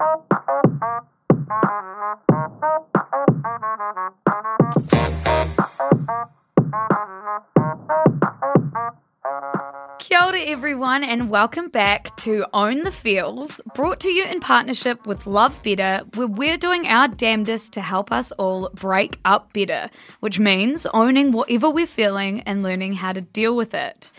[0.00, 0.08] Kia
[10.24, 15.26] ora, everyone, and welcome back to Own the Feels, brought to you in partnership with
[15.26, 19.90] Love Better, where we're doing our damnedest to help us all break up better,
[20.20, 24.12] which means owning whatever we're feeling and learning how to deal with it.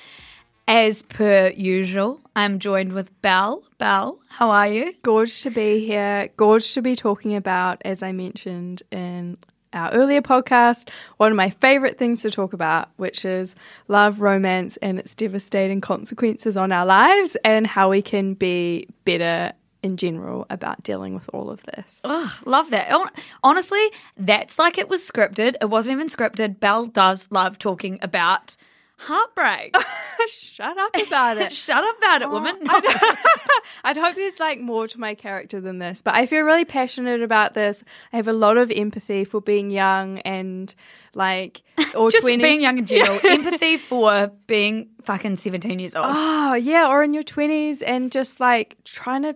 [0.73, 3.61] As per usual, I'm joined with Belle.
[3.77, 4.93] Belle, how are you?
[5.01, 6.29] Gorge to be here.
[6.37, 9.37] Gorge to be talking about, as I mentioned in
[9.73, 10.87] our earlier podcast,
[11.17, 13.53] one of my favorite things to talk about, which is
[13.89, 19.51] love, romance, and its devastating consequences on our lives, and how we can be better
[19.83, 21.99] in general about dealing with all of this.
[22.05, 22.97] Oh, love that.
[23.43, 25.55] Honestly, that's like it was scripted.
[25.59, 26.61] It wasn't even scripted.
[26.61, 28.55] Belle does love talking about
[29.01, 29.75] heartbreak.
[30.29, 31.53] Shut up about it.
[31.65, 32.55] Shut up about it, oh, woman.
[33.83, 37.21] I'd hope there's like more to my character than this, but I feel really passionate
[37.21, 37.83] about this.
[38.13, 40.73] I have a lot of empathy for being young and
[41.13, 41.61] like
[41.95, 42.41] or Just 20s.
[42.41, 43.19] being young in general.
[43.23, 46.05] Empathy for being fucking 17 years old.
[46.07, 49.35] Oh, yeah, or in your 20s and just like trying to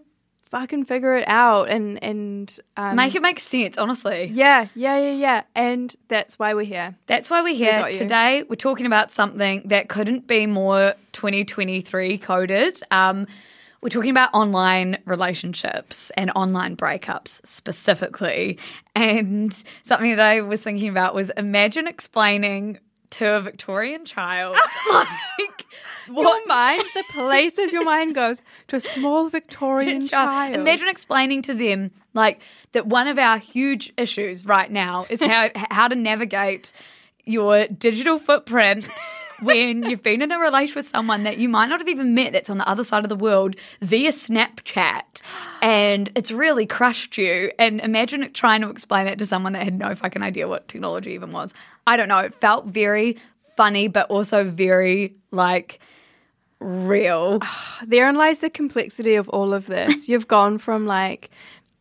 [0.51, 4.31] fucking figure it out and and um, Make it make sense, honestly.
[4.33, 5.41] yeah, yeah, yeah, yeah.
[5.55, 6.95] And that's why we're here.
[7.07, 7.93] That's why we're here you.
[7.93, 8.43] today.
[8.43, 12.81] We're talking about something that couldn't be more 2023 coded.
[12.91, 13.27] Um,
[13.81, 18.57] we're talking about online relationships and online breakups specifically.
[18.95, 22.79] And something that I was thinking about was imagine explaining
[23.11, 24.57] to a Victorian child,
[24.91, 25.65] like,
[26.07, 30.55] Your what mind, the places your mind goes to a small Victorian child.
[30.55, 35.49] Imagine explaining to them like that one of our huge issues right now is how
[35.55, 36.73] how to navigate
[37.25, 38.85] your digital footprint
[39.41, 42.33] when you've been in a relationship with someone that you might not have even met
[42.33, 45.21] that's on the other side of the world via Snapchat
[45.61, 49.77] and it's really crushed you and imagine trying to explain that to someone that had
[49.77, 51.53] no fucking idea what technology even was.
[51.87, 53.17] I don't know, it felt very
[53.55, 55.79] funny but also very like
[56.59, 57.39] real.
[57.85, 60.09] Therein lies the complexity of all of this.
[60.09, 61.29] You've gone from like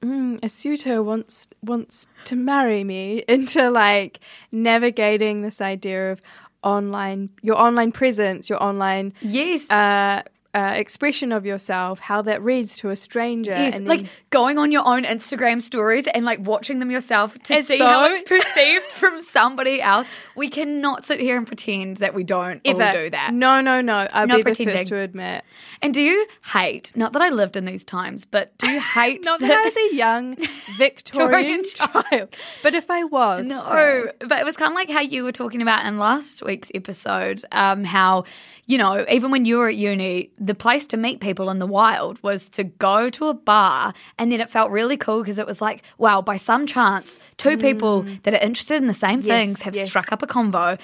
[0.03, 4.21] mm, a suitor wants wants to marry me into like
[4.53, 6.23] navigating this idea of
[6.63, 9.69] online your online presence, your online Yes.
[9.71, 10.23] uh,
[10.55, 14.57] uh, expression of yourself, how that reads to a stranger, Yes, and like then- going
[14.59, 18.85] on your own Instagram stories and like watching them yourself to see how it's perceived
[18.91, 20.07] from somebody else.
[20.37, 23.35] We cannot sit here and pretend that we don't all ever do that.
[23.35, 24.07] No, no, no.
[24.13, 25.45] I'll Not be the first to admit.
[25.83, 26.93] And do you hate?
[26.97, 29.25] Not that I lived in these times, but do you hate?
[29.25, 30.37] Not that I was a young
[30.79, 35.25] Victorian child, but if I was, No, but it was kind of like how you
[35.25, 38.25] were talking about in last week's episode, um, how,
[38.67, 41.67] you know, even when you were at uni, the place to meet people in the
[41.67, 43.95] wild was to go to a bar.
[44.19, 47.57] And then it felt really cool because it was like, wow, by some chance, two
[47.57, 49.27] people that are interested in the same Mm.
[49.27, 49.89] Yes, things have yes.
[49.89, 50.79] struck up a convo.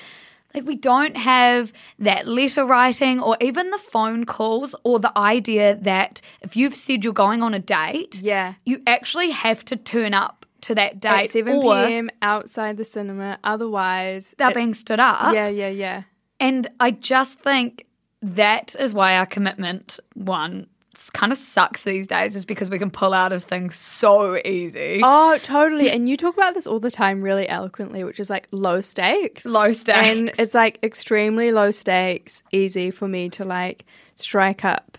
[0.55, 5.77] Like, we don't have that letter writing or even the phone calls or the idea
[5.83, 8.55] that if you've said you're going on a date, Yeah.
[8.65, 12.11] you actually have to turn up to that date at 7 or p.m.
[12.23, 13.39] outside the cinema.
[13.45, 15.35] Otherwise, they're it- being stood up.
[15.35, 16.03] yeah, yeah, yeah.
[16.41, 17.87] And I just think
[18.23, 20.67] that is why our commitment one
[21.13, 25.01] kind of sucks these days, is because we can pull out of things so easy.
[25.03, 25.89] Oh, totally.
[25.91, 29.47] And you talk about this all the time really eloquently, which is like low stakes.
[29.47, 29.99] Low stakes.
[29.99, 33.87] And it's like extremely low stakes, easy for me to like
[34.17, 34.99] strike up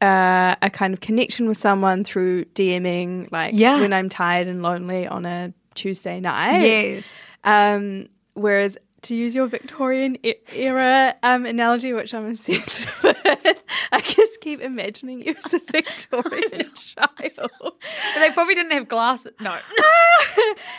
[0.00, 3.80] uh, a kind of connection with someone through DMing, like Yeah.
[3.80, 6.60] when I'm tired and lonely on a Tuesday night.
[6.60, 7.26] yes.
[7.42, 10.18] Um, whereas to use your Victorian
[10.54, 13.62] era um, analogy, which I'm obsessed with,
[13.92, 17.50] I just keep imagining you as a Victorian child.
[17.58, 17.74] But
[18.18, 19.32] they probably didn't have glasses.
[19.40, 19.50] No.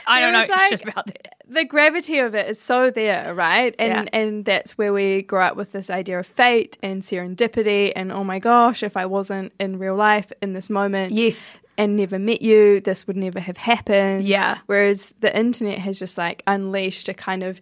[0.07, 1.35] I don't know was, shit about that.
[1.47, 3.75] the gravity of it is so there, right?
[3.79, 4.19] And Yeah.
[4.19, 8.23] and that's where we grow up with this idea of fate and serendipity and oh
[8.23, 11.59] my gosh, if I wasn't in real life in this moment Yes.
[11.77, 14.23] and never met you, this would never have happened.
[14.23, 14.59] Yeah.
[14.65, 17.59] Whereas the internet has just like unleashed a kind of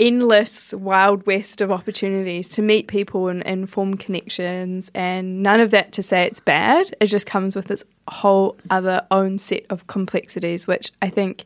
[0.00, 5.70] endless wild west of opportunities to meet people and, and form connections and none of
[5.72, 9.86] that to say it's bad it just comes with its whole other own set of
[9.88, 11.44] complexities which i think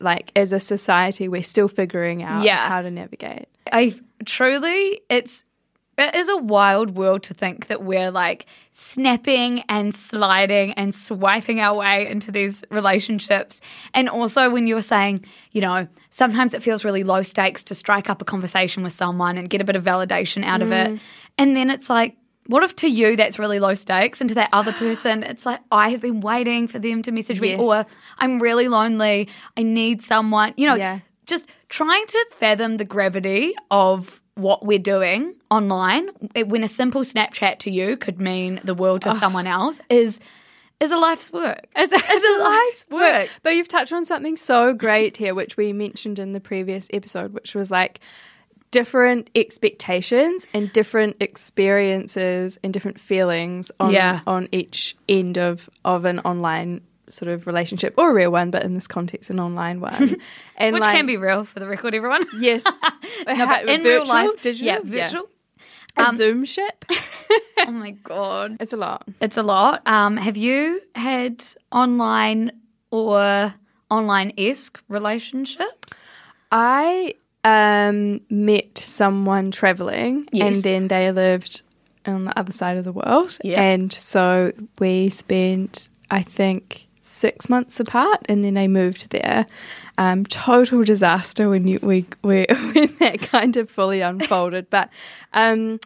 [0.00, 2.68] like as a society we're still figuring out Yeah.
[2.68, 3.94] how to navigate I
[4.26, 5.44] truly, it's
[5.96, 11.60] it is a wild world to think that we're like snapping and sliding and swiping
[11.60, 13.60] our way into these relationships.
[13.92, 17.74] And also, when you were saying, you know, sometimes it feels really low stakes to
[17.74, 20.94] strike up a conversation with someone and get a bit of validation out of Mm.
[20.94, 21.00] it.
[21.38, 22.16] And then it's like,
[22.46, 25.60] what if to you that's really low stakes, and to that other person it's like
[25.72, 27.60] I have been waiting for them to message me, Yes.
[27.60, 27.86] or
[28.18, 30.98] I'm really lonely, I need someone, you know, Yeah.
[31.26, 37.02] Just trying to fathom the gravity of what we're doing online it- when a simple
[37.02, 40.20] Snapchat to you could mean the world to someone else is
[40.80, 41.66] is a life's work.
[41.76, 43.00] a, as a a life's work.
[43.00, 43.30] work.
[43.44, 47.32] But you've touched on something so great here, which we mentioned in the previous episode,
[47.32, 48.00] which was like
[48.72, 54.20] different expectations and different experiences and different feelings on Yeah.
[54.26, 56.80] on each end of of an online
[57.14, 59.94] sort of relationship or a real one, but in this context, an online one,
[60.56, 62.24] and Which like, can be real for the record, everyone.
[62.40, 62.64] yes,
[63.26, 65.28] No, but in real life, digital, yeah, virtual.
[65.96, 66.84] a Zoom ship.
[67.60, 69.04] oh my god, It's a lot.
[69.20, 69.82] it's a lot.
[69.86, 72.52] Um, have you had online
[72.90, 73.54] or
[73.90, 76.14] online esque relationships?
[76.52, 77.14] I
[77.44, 80.54] um, met someone traveling, Yes.
[80.56, 81.62] and then they lived
[82.06, 83.60] on the other side of the world, Yeah.
[83.62, 89.46] and so we spent, I think, six months apart, and then they moved there.
[89.98, 94.88] Um, total disaster when you we, we when that kind of fully unfolded, but.
[95.32, 95.78] Um,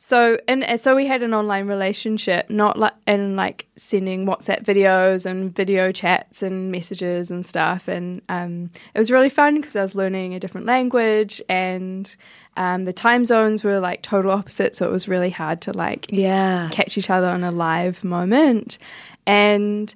[0.00, 5.26] so and so we had an online relationship, not like and like sending WhatsApp videos
[5.26, 9.82] and video chats and messages and stuff, and um, it was really fun because I
[9.82, 12.14] was learning a different language and
[12.56, 16.06] um, the time zones were like total opposite, so it was really hard to like
[16.10, 16.68] Yeah.
[16.70, 18.78] catch each other in a live moment,
[19.26, 19.92] and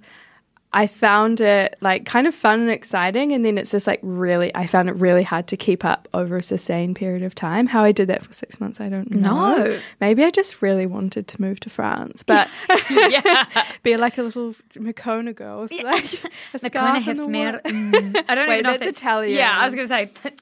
[0.75, 4.55] I found it like kind of fun and exciting, and then it's just like really,
[4.55, 7.67] I found it really hard to keep up over a sustained period of time.
[7.67, 9.57] How I did that for six months, I don't know.
[9.65, 9.81] No.
[10.01, 12.49] Maybe I just really wanted to move to France, but
[12.91, 13.45] yeah.
[13.83, 16.25] be like a little Makona girl with like
[16.55, 18.25] a scarf of the mer- Mm.
[18.29, 19.37] I don't Wait, know if that's Italian.
[19.37, 20.33] Yeah, I was going to say.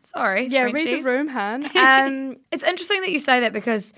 [0.00, 0.46] Sorry.
[0.46, 1.64] Yeah, read the room, Han.
[1.76, 3.92] Um, It's interesting that you say that because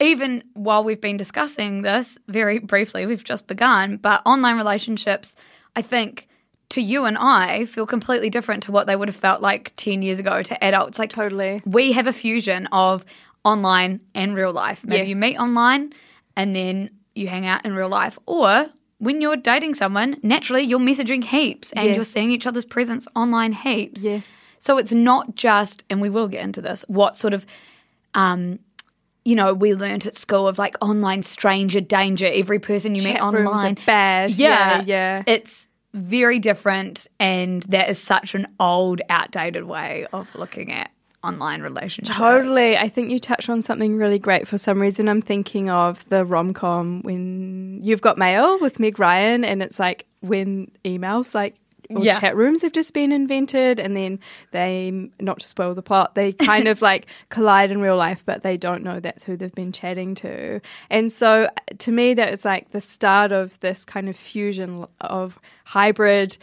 [0.00, 5.36] even while we've been discussing this very briefly, we've just begun, but online relationships,
[5.76, 6.26] I think
[6.70, 10.02] to you and I feel completely different to what they would have felt like 10
[10.02, 10.98] years ago to adults.
[10.98, 11.60] Like Totally.
[11.66, 13.04] we have a fusion of
[13.44, 14.84] online and real life.
[14.84, 15.08] Maybe Yes.
[15.08, 15.92] you meet online
[16.36, 18.68] and then you hang out in real life or
[18.98, 21.96] when you're dating someone, naturally you're messaging heaps and Yes.
[21.96, 24.04] you're seeing each other's presence online heaps.
[24.04, 24.32] Yes.
[24.60, 27.46] So it's not just, and we will get into this, what sort of,
[28.14, 28.58] um,
[29.24, 32.26] you know, we learnt at school of like online stranger danger.
[32.26, 34.32] Every person you meet Chat are online, bad.
[34.32, 35.22] Yeah, Yeah, yeah.
[35.26, 40.90] It's very different, and that is such an old, outdated way of looking at
[41.22, 42.16] online relationships.
[42.16, 42.78] Totally.
[42.78, 44.48] I think you touched on something really great.
[44.48, 48.98] For some reason, I'm thinking of the rom com when you've got mail with Meg
[48.98, 51.56] Ryan, and it's like when emails, like,
[51.90, 52.18] or Yeah.
[52.18, 54.18] chat rooms have just been invented, and then
[54.50, 58.42] they, not to spoil the plot, they kind of like collide in real life, but
[58.42, 60.60] they don't know that's who they've been chatting to.
[60.88, 61.48] And so
[61.78, 66.36] to me, that is like the start of this kind of fusion of hybrid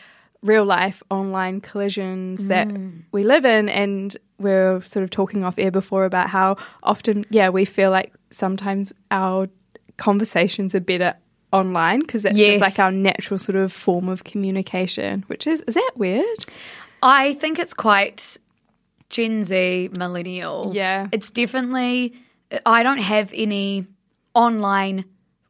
[0.44, 3.02] real life online collisions that mm.
[3.12, 7.50] we live in and we're sort of talking off air before about how often yeah
[7.50, 9.50] we feel like sometimes our
[9.98, 11.16] conversations are better
[11.54, 12.60] online because that's Yes.
[12.60, 16.46] just like our natural sort of form of communication which is is that weird
[17.02, 18.38] I think it's quite
[19.10, 20.72] Gen Z millennial.
[20.74, 21.08] Yeah.
[21.12, 22.14] It's definitely,
[22.66, 23.86] I don't have any
[24.34, 25.06] online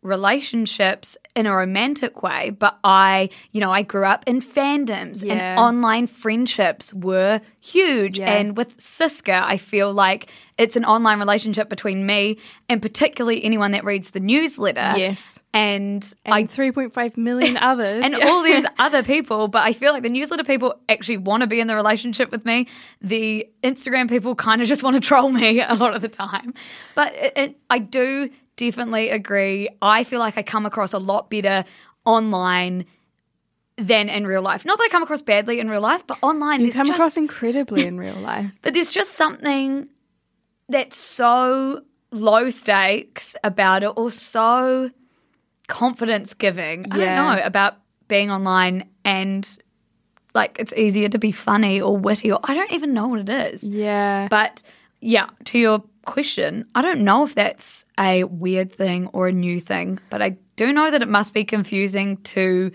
[0.08, 5.34] relationships in a romantic way, but I, you know, I grew up in fandoms Yeah.
[5.34, 8.18] and online friendships were huge.
[8.20, 8.32] Yeah.
[8.32, 12.38] And with Siska, I feel like it's an online relationship between me
[12.68, 14.94] and particularly anyone that reads the newsletter.
[14.98, 15.40] Yes.
[15.54, 20.04] And, and I 3.5 million others and all these other people, but I feel like
[20.04, 22.68] the newsletter people actually want to be in the relationship with me.
[23.02, 26.54] The Instagram people kind of just want to troll me a lot of the time.
[26.96, 29.70] But it, it, I do definitely agree.
[29.82, 31.64] I feel like I come across a lot better
[32.06, 32.86] online
[33.78, 34.66] than in real life.
[34.66, 37.16] Not that I come across badly in real life, but online you come just, across
[37.16, 39.88] incredibly in real life but there's just something
[40.68, 44.90] that's so low stakes about it or so
[45.68, 46.86] confidence giving.
[46.92, 47.76] I don't know about
[48.08, 49.48] being online and
[50.34, 53.30] like it's easier to be funny or witty or I don't even know what it
[53.30, 53.64] is.
[53.64, 54.28] Yeah.
[54.30, 54.64] But
[55.02, 59.60] yeah, to your question, I don't know if that's a weird thing or a new
[59.60, 62.72] thing, but I do know that it must be confusing to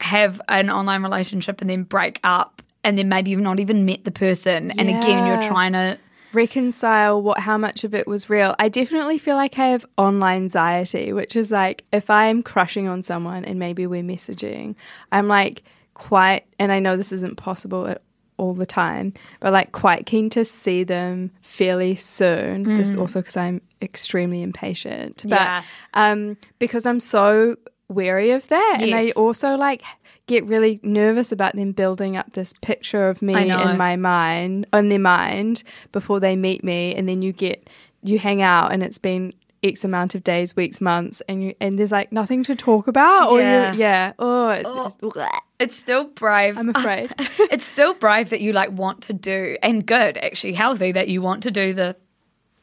[0.00, 4.04] have an online relationship and then break up and then maybe you've not even met
[4.04, 5.98] the person and again you're trying to
[6.32, 8.54] reconcile what how much of it was real.
[8.58, 13.02] I definitely feel like I have online anxiety, which is like if I'm crushing on
[13.02, 14.74] someone and maybe we're messaging,
[15.10, 15.62] I'm like
[15.94, 18.02] quite and I know this isn't possible at
[18.38, 22.64] all the time, but like quite keen to see them fairly soon.
[22.64, 25.22] This is also because I'm extremely impatient.
[25.24, 25.62] But Yeah.
[25.94, 27.56] um because I'm so
[27.88, 28.78] wary of that.
[28.80, 29.82] And I also like
[30.26, 33.32] get really nervous about them building up this picture of me
[33.72, 35.62] in my mind on their mind
[35.92, 37.70] before they meet me and then you get
[38.02, 39.32] you hang out and it's been
[39.68, 43.30] X amount of days, weeks, months, and you and there's like nothing to talk about.
[43.30, 43.72] Or Yeah.
[43.72, 44.12] you yeah.
[44.18, 44.68] Oh, it's,
[45.02, 46.58] it's- It's still brave.
[46.58, 47.14] I'm afraid.
[47.50, 51.22] it's still brave that you like want to do and good, actually healthy that you
[51.22, 51.96] want to do the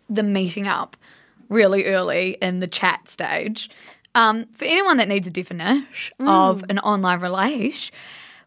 [0.10, 0.96] the meeting up
[1.50, 3.70] really early in the chat stage.
[4.16, 7.96] Um, for anyone that needs a definition of an online relation,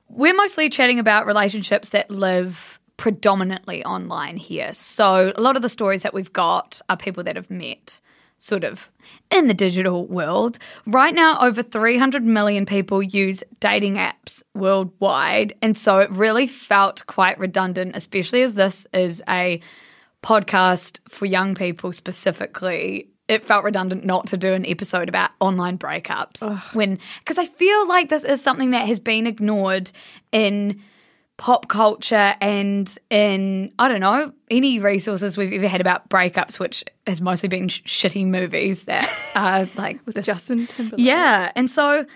[0.08, 4.72] we're mostly chatting about relationships that live predominantly online here.
[4.72, 8.00] So a lot of the stories that we've got are people that have met
[8.38, 8.90] sort of
[9.31, 10.59] in the digital world.
[10.87, 15.55] Right now, over 300 million people use dating apps worldwide.
[15.62, 19.61] And so it really felt quite redundant, especially as this is a
[20.23, 23.09] podcast for young people specifically.
[23.28, 27.88] It felt redundant not to do an episode about online breakups when, because I feel
[27.88, 29.90] like this is something that has been ignored
[30.31, 30.81] in
[31.37, 36.85] pop culture and in I don't know any resources we've ever had about breakups, which
[37.07, 41.05] has mostly been sh- shitty movies that are like with this- Justin Timberlake.
[41.05, 42.07] yeah, and so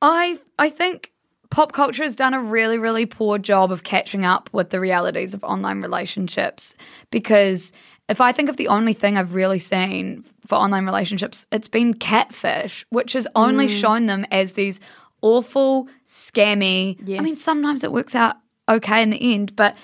[0.00, 1.12] I I think
[1.50, 5.34] pop culture has done a really really poor job of catching up with the realities
[5.34, 6.74] of online relationships
[7.10, 7.72] because
[8.08, 11.94] if I think of the only thing I've really seen for online relationships, it's been
[11.94, 13.80] catfish, which has only mm.
[13.80, 14.80] shown them as these
[15.22, 16.98] awful, scammy.
[17.18, 18.36] I mean, sometimes it works out
[18.68, 19.76] okay in the end, but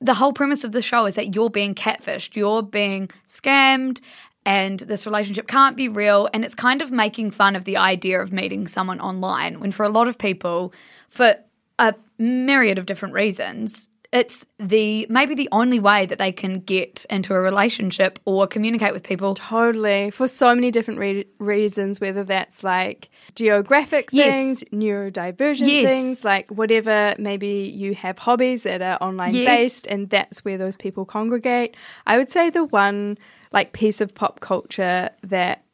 [0.00, 4.00] the whole premise of the show is that you're being catfished, you're being scammed,
[4.44, 6.28] and this relationship can't be real.
[6.34, 9.84] And it's kind of making fun of the idea of meeting someone online when, for
[9.84, 10.72] a lot of people,
[11.08, 11.36] for
[11.78, 17.06] a myriad of different reasons, it's the maybe the only way that they can get
[17.08, 19.34] into a relationship or communicate with people.
[19.34, 20.10] Totally.
[20.10, 24.34] For so many different re- reasons, whether that's like geographic Yes.
[24.34, 25.90] things, neurodivergent Yes.
[25.90, 29.46] things, like whatever, maybe you have hobbies that are online Yes.
[29.46, 31.74] based and that's where those people congregate.
[32.06, 33.16] I would say the one
[33.52, 35.64] like piece of pop culture that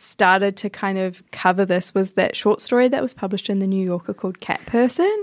[0.00, 3.66] started to kind of cover this was that short story that was published in the
[3.66, 5.22] New Yorker called Cat Person.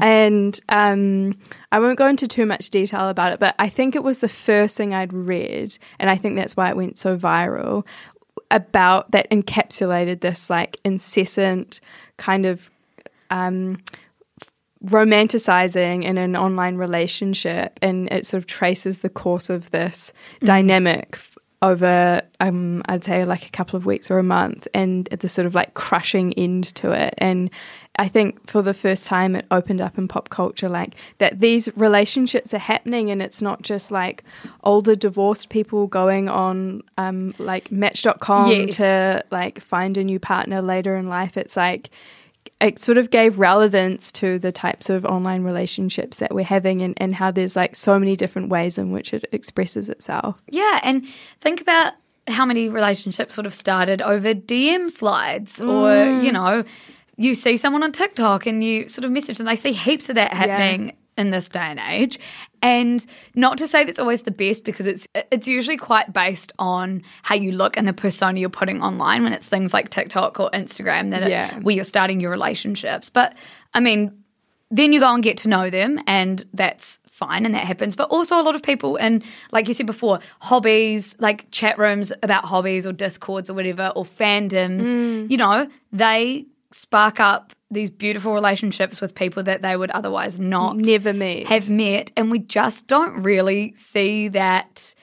[0.00, 1.38] And um,
[1.72, 4.28] I won't go into too much detail about it, but I think it was the
[4.28, 7.86] first thing I'd read, and I think that's why it went so viral
[8.50, 11.80] about that encapsulated this like incessant
[12.16, 12.70] kind of
[13.30, 13.78] um,
[14.84, 20.12] romanticizing in an online relationship and it sort of traces the course of this
[20.42, 21.29] dynamic f-
[21.62, 25.44] over um I'd say like a couple of weeks or a month and the sort
[25.46, 27.50] of like crushing end to it and
[27.96, 31.68] I think for the first time it opened up in pop culture like that these
[31.76, 34.24] relationships are happening and it's not just like
[34.64, 38.76] older divorced people going on um like match.com Yes.
[38.76, 41.90] to like find a new partner later in life it's like
[42.60, 46.94] it sort of gave relevance to the types of online relationships that we're having and,
[46.98, 50.40] and how there's like so many different ways in which it expresses itself.
[50.48, 51.06] Yeah, and
[51.40, 51.94] think about
[52.28, 56.22] how many relationships would have started over DM slides or, mm.
[56.22, 56.64] you know,
[57.16, 59.46] you see someone on TikTok and you sort of message them.
[59.46, 62.18] They see heaps of that happening in this day and age.
[62.62, 67.02] And not to say that's always the best because it's it's usually quite based on
[67.22, 70.50] how you look and the persona you're putting online when it's things like TikTok or
[70.50, 71.58] Instagram that Yeah.
[71.60, 73.10] where you're starting your relationships.
[73.10, 73.34] But
[73.72, 74.12] I mean,
[74.70, 78.08] then you go and get to know them and that's fine and that happens but
[78.08, 79.22] also a lot of people in
[79.52, 84.06] like you said before hobbies like chat rooms about hobbies or discords or whatever or
[84.06, 85.30] fandoms mm.
[85.30, 90.76] you know they spark up these beautiful relationships with people that they would otherwise not
[90.76, 91.46] Never meet.
[91.46, 94.94] have met and we just don't really see that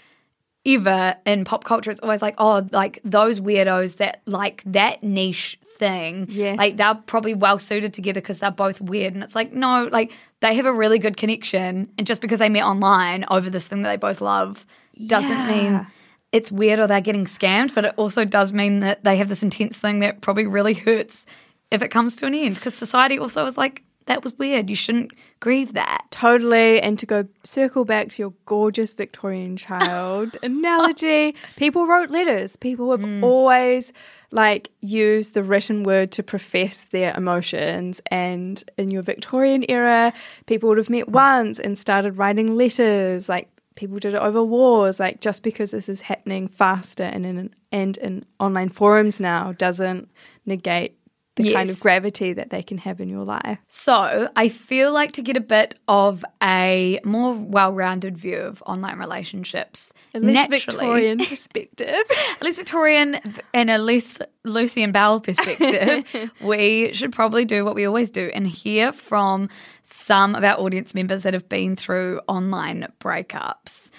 [0.66, 5.58] ever in pop culture it's always like oh like those weirdos that like that niche
[5.78, 6.58] thing Yes.
[6.58, 10.12] like they're probably well suited together because they're both weird and it's like no like
[10.42, 13.84] they have a really good connection and just because they met online over this thing
[13.84, 14.66] that they both love
[15.06, 15.48] doesn't Yeah.
[15.48, 15.88] mean
[16.34, 19.44] it's weird or they're getting scammed but it also does mean that they have this
[19.44, 21.26] intense thing that probably really hurts
[21.72, 24.70] if it comes to an end because society also is like that was weird.
[24.70, 26.06] You shouldn't grieve that.
[26.12, 26.82] Totally.
[26.82, 32.56] And to go circle back to your gorgeous Victorian child analogy, people wrote letters.
[32.56, 33.22] People have Mm.
[33.22, 33.92] always
[34.32, 38.00] like used the written word to profess their emotions.
[38.10, 40.14] And in your Victorian era,
[40.46, 43.28] people would have met once and started writing letters.
[43.28, 45.02] Like people did it over wars.
[45.02, 50.08] Like just because this is happening faster and in and in online forums now doesn't
[50.46, 50.98] negate
[51.38, 53.58] the kind of gravity that they can have in your life.
[53.68, 58.98] So I feel like to get a bit of a more well-rounded view of online
[59.00, 61.96] relationships, A less Victorian perspective.
[62.42, 63.22] a less Victorian
[63.54, 68.30] and a less Lucy and Belle perspective, we should probably do what we always do
[68.34, 69.50] and hear from
[69.84, 73.92] some of our audience members that have been through online breakups.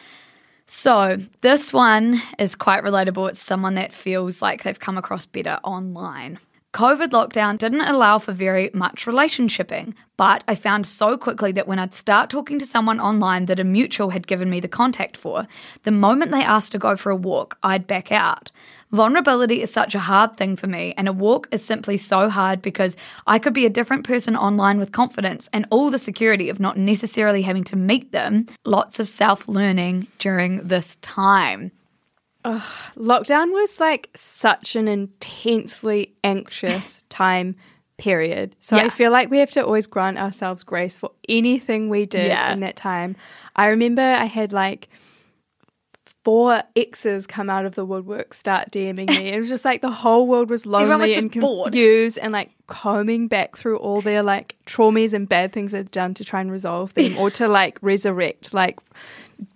[0.70, 3.30] So, this one is quite relatable.
[3.30, 6.38] It's someone that feels like they've come across better online.
[6.78, 11.80] COVID lockdown didn't allow for very much relationshiping, but I found so quickly that when
[11.80, 15.48] I'd start talking to someone online that a mutual had given me the contact for,
[15.82, 18.52] the moment they asked to go for a walk, I'd back out.
[18.92, 22.62] Vulnerability is such a hard thing for me, and a walk is simply so hard
[22.62, 26.60] because I could be a different person online with confidence and all the security of
[26.60, 28.46] not necessarily having to meet them.
[28.64, 31.72] Lots of self learning during this time.
[32.96, 37.56] Lockdown was like such an intensely anxious time
[37.96, 38.54] period.
[38.60, 42.28] So I feel like we have to always grant ourselves grace for anything we did
[42.28, 42.52] Yeah.
[42.52, 43.16] in that time.
[43.56, 44.88] I remember I had like
[46.24, 49.28] four exes come out of the woodwork start DMing me.
[49.32, 51.72] It was just like the whole world was Everyone was lonely and just bored.
[51.72, 56.14] confused and like combing back through all their like traumas and bad things they've done
[56.14, 58.78] to try and resolve them or to like resurrect like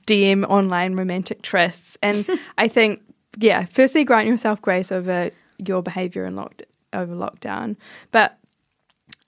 [0.06, 1.96] DM online romantic trysts.
[2.02, 3.02] And I think,
[3.38, 6.62] yeah, firstly, grant yourself grace over your behavior in locked
[6.92, 7.76] over lockdown.
[8.10, 8.38] But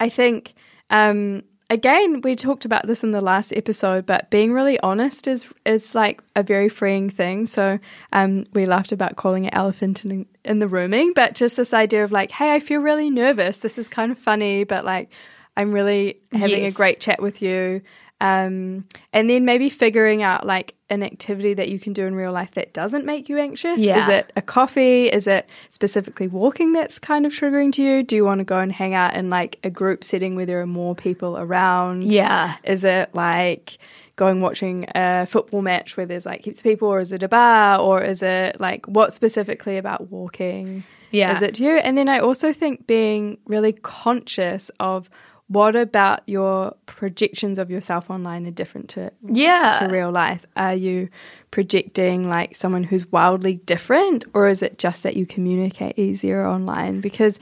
[0.01, 0.55] I think,
[0.91, 5.47] um, again, we talked about this in the last episode, but being really honest is
[5.65, 7.47] is like a very freeing thing.
[7.47, 7.79] So
[8.13, 12.05] um, we laughed about calling it elephant in, in the rooming, but just this idea
[12.05, 13.59] of like, hey, I feel really nervous.
[13.59, 15.11] This is kind of funny, but like,
[15.57, 16.75] I'm really having Yes.
[16.75, 17.81] a great chat with you.
[18.21, 22.33] Um, and then maybe figuring out like an activity that you can do in real
[22.33, 23.81] life that doesn't make you anxious.
[23.81, 24.03] Yeah.
[24.03, 25.07] Is it a coffee?
[25.07, 28.03] Is it specifically walking that's kind of triggering to you?
[28.03, 30.61] Do you want to go and hang out in like a group setting where there
[30.61, 32.05] are more people around?
[32.05, 32.57] Yeah.
[32.65, 33.79] Is it like
[34.17, 37.29] going watching a football match where there's like heaps of people, or is it a
[37.29, 40.85] bar, or is it like what specifically about walking?
[41.11, 41.37] Yeah.
[41.37, 41.77] Is it to you?
[41.79, 45.11] And then I also think being really conscious of
[45.49, 49.79] what about your projections of yourself online are different to Yeah.
[49.81, 50.47] to real life?
[50.57, 51.09] Are you
[51.51, 57.01] projecting like someone who's wildly different, or is it just that you communicate easier online?
[57.01, 57.39] Because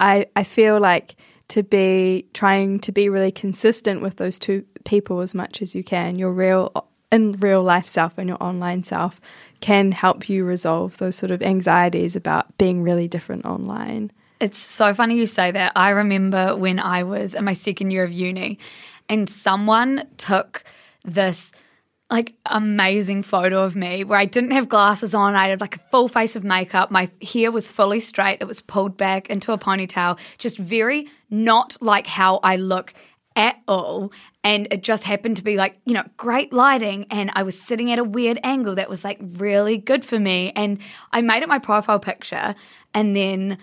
[0.00, 1.14] I I feel like
[1.48, 5.84] to be trying to be really consistent with those two people as much as you
[5.84, 6.72] can, your real
[7.12, 9.20] in real life self and your online self
[9.60, 14.10] can help you resolve those sort of anxieties about being really different online.
[14.44, 15.72] It's so funny you say that.
[15.74, 18.58] I remember when I was in my second year of uni
[19.08, 20.64] and someone took
[21.02, 21.54] this
[22.10, 25.34] like amazing photo of me where I didn't have glasses on.
[25.34, 26.90] I had like a full face of makeup.
[26.90, 28.42] My hair was fully straight.
[28.42, 30.18] It was pulled back into a ponytail.
[30.36, 32.92] Just very not like how I look
[33.36, 34.12] at all.
[34.44, 37.06] And it just happened to be like, you know, great lighting.
[37.10, 40.52] And I was sitting at a weird angle that was like really good for me.
[40.54, 40.80] And
[41.12, 42.54] I made it my profile picture
[42.92, 43.56] and then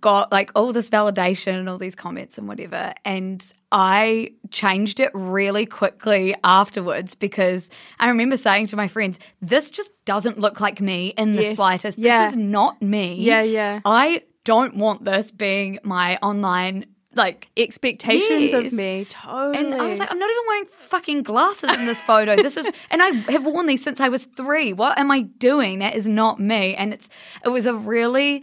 [0.00, 2.94] got like all this validation and all these comments and whatever.
[3.04, 9.70] And I changed it really quickly afterwards because I remember saying to my friends, this
[9.70, 11.56] just doesn't look like me in the Yes.
[11.56, 11.98] slightest.
[11.98, 12.22] Yeah.
[12.24, 13.16] This is not me.
[13.16, 13.80] Yeah, yeah.
[13.84, 18.66] I don't want this being my online like Expectations Yes.
[18.66, 19.56] of me, totally.
[19.58, 22.34] and I was like, I'm not even wearing fucking glasses in this photo.
[22.34, 24.72] This is, and I have worn these since I was three.
[24.72, 25.78] What am I doing?
[25.78, 26.74] That is not me.
[26.74, 27.08] And it's,
[27.44, 28.42] it was a really,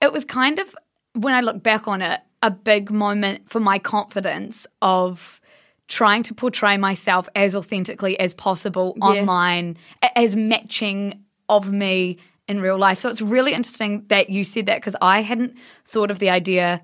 [0.00, 0.74] it was kind of,
[1.14, 5.40] when I look back on it, a big moment for my confidence of
[5.88, 9.76] trying to portray myself as authentically as possible online,
[10.16, 12.98] as matching of me in real life.
[12.98, 16.82] So it's really interesting that you said that because I hadn't thought of the idea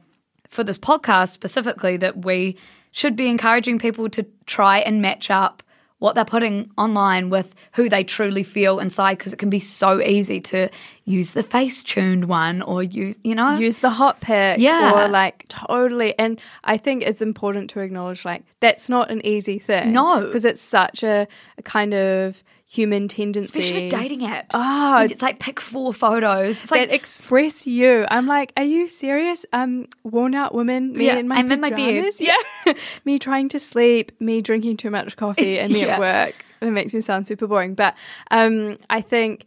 [0.48, 2.56] for this podcast specifically that we
[2.92, 5.62] should be encouraging people to try and match up
[6.00, 10.00] what they're putting online with who they truly feel inside because it can be so
[10.02, 10.68] easy to
[11.04, 14.92] use the face tuned one or use you know use the hot pick Yeah.
[14.92, 19.58] or like totally and i think it's important to acknowledge like that's not an easy
[19.58, 20.24] thing No.
[20.26, 23.58] because it's such a, a kind of human tendency.
[23.58, 24.46] Especially with dating apps.
[24.54, 24.94] Oh.
[25.00, 26.62] When it's like pick four photos.
[26.62, 28.06] It's like that express you.
[28.08, 29.44] I'm like, are you serious?
[29.52, 31.76] Um, worn out women, me Yeah, in my I'm in my bed.
[31.76, 32.20] pajamas.
[32.20, 32.72] Yeah,
[33.04, 35.94] me trying to sleep, me drinking too much coffee, and me Yeah.
[35.94, 36.44] at work.
[36.60, 37.96] It makes me sound super boring, but
[38.30, 39.46] um, I think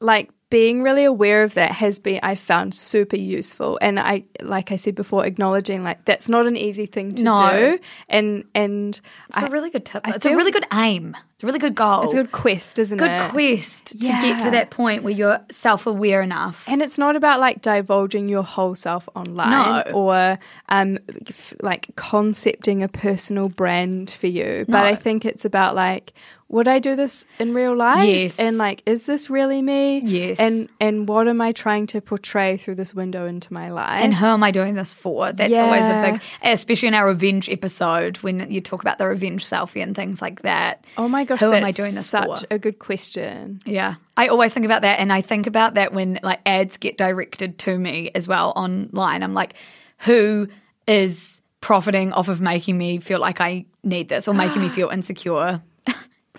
[0.00, 4.72] like being really aware of that has been I found super useful, and I like
[4.72, 7.36] I said before, acknowledging like that's not an easy thing to No.
[7.50, 10.06] do, and and it's a really good tip.
[10.06, 11.16] I It's a really good aim.
[11.34, 12.02] It's a really good goal.
[12.02, 13.22] it's a good quest, isn't good it?
[13.22, 16.64] Good quest to get to that point where you're self aware enough.
[16.68, 19.82] And it's not about like divulging your whole self online No.
[19.94, 24.66] or um, f- like concepting a personal brand for you.
[24.68, 24.84] But No.
[24.84, 26.12] I think it's about like,
[26.50, 28.06] would I do this in real life?
[28.06, 28.40] Yes.
[28.40, 30.00] And like, is this really me?
[30.00, 30.38] Yes.
[30.40, 34.02] And and what am I trying to portray through this window into my life?
[34.02, 35.32] and who am I doing this for?
[35.32, 39.44] That's always a big, especially in our revenge episode when you talk about the revenge
[39.44, 40.84] selfie and things like that.
[40.98, 42.46] oh my gosh, who am I doing this such for?
[42.50, 43.60] a good question.
[43.64, 43.94] Yeah.
[44.16, 47.58] I always think about that and I think about that when like ads get directed
[47.60, 49.22] to me as well online.
[49.22, 49.54] I'm like,
[49.98, 50.48] who
[50.86, 54.88] is profiting off of making me feel like I need this or making me feel
[54.88, 55.62] insecure?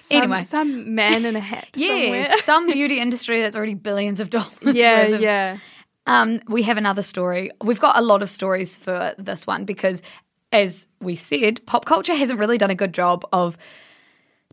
[0.01, 0.43] Some, Anyway.
[0.43, 2.21] some man in a hat somewhere.
[2.21, 4.49] Yes, some beauty industry that's already billions of dollars.
[4.63, 5.57] yeah, of- yeah.
[6.07, 7.51] Um, we have another story.
[7.63, 10.01] We've got a lot of stories for this one because,
[10.51, 13.55] as we said, pop culture hasn't really done a good job of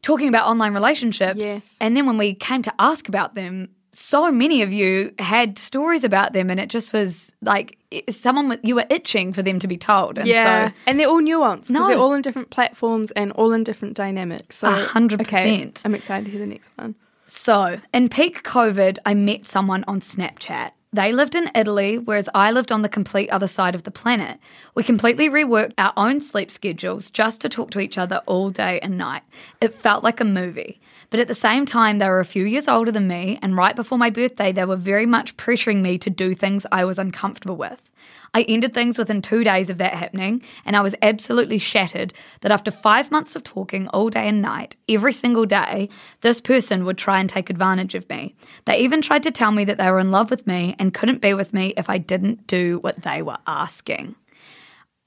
[0.02, 1.40] talking about online relationships.
[1.40, 1.78] Yes.
[1.80, 6.04] And then when we came to ask about them, so many of you had stories
[6.04, 7.76] about them, and it just was like
[8.08, 10.18] someone with- you were itching for them to be told.
[10.18, 11.88] And Yeah, so and they're all nuanced because No.
[11.88, 14.56] they're all in different platforms and all in different dynamics.
[14.58, 15.82] So, A hundred percent.
[15.84, 16.94] I'm excited to hear the next one.
[17.24, 20.70] So, in peak COVID, I met someone on Snapchat.
[20.90, 24.38] They lived in Italy, whereas I lived on the complete other side of the planet.
[24.74, 28.80] We completely reworked our own sleep schedules just to talk to each other all day
[28.80, 29.22] and night.
[29.60, 30.80] It felt like a movie.
[31.10, 33.74] But at the same time, they were a few years older than me, and right
[33.74, 37.56] before my birthday, they were very much pressuring me to do things I was uncomfortable
[37.56, 37.90] with.
[38.34, 42.52] I ended things within two days of that happening, and I was absolutely shattered that
[42.52, 45.88] after five months of talking all day and night, every single day,
[46.20, 48.34] this person would try and take advantage of me.
[48.66, 51.22] They even tried to tell me that they were in love with me and couldn't
[51.22, 54.14] be with me if I didn't do what they were asking.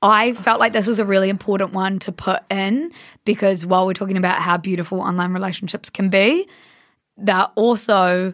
[0.01, 2.91] I felt like this was a really important one to put in
[3.25, 6.47] because while we're talking about how beautiful online relationships can be,
[7.17, 8.33] they're also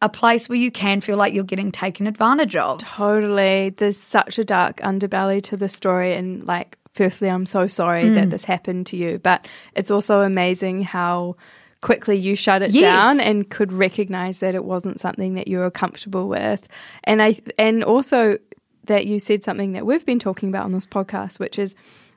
[0.00, 2.78] a place where you can feel like you're getting taken advantage of.
[2.78, 3.70] Totally.
[3.70, 6.14] There's such a dark underbelly to the story.
[6.14, 8.14] And, like, firstly, I'm so sorry Mm.
[8.14, 9.20] that this happened to you.
[9.22, 11.36] But it's also amazing how
[11.82, 12.80] quickly you shut it Yes.
[12.82, 16.66] down and could recognize that it wasn't something that you were comfortable with.
[17.04, 18.38] And I, and also
[18.84, 21.74] that you said something that we've been talking about on this podcast, which is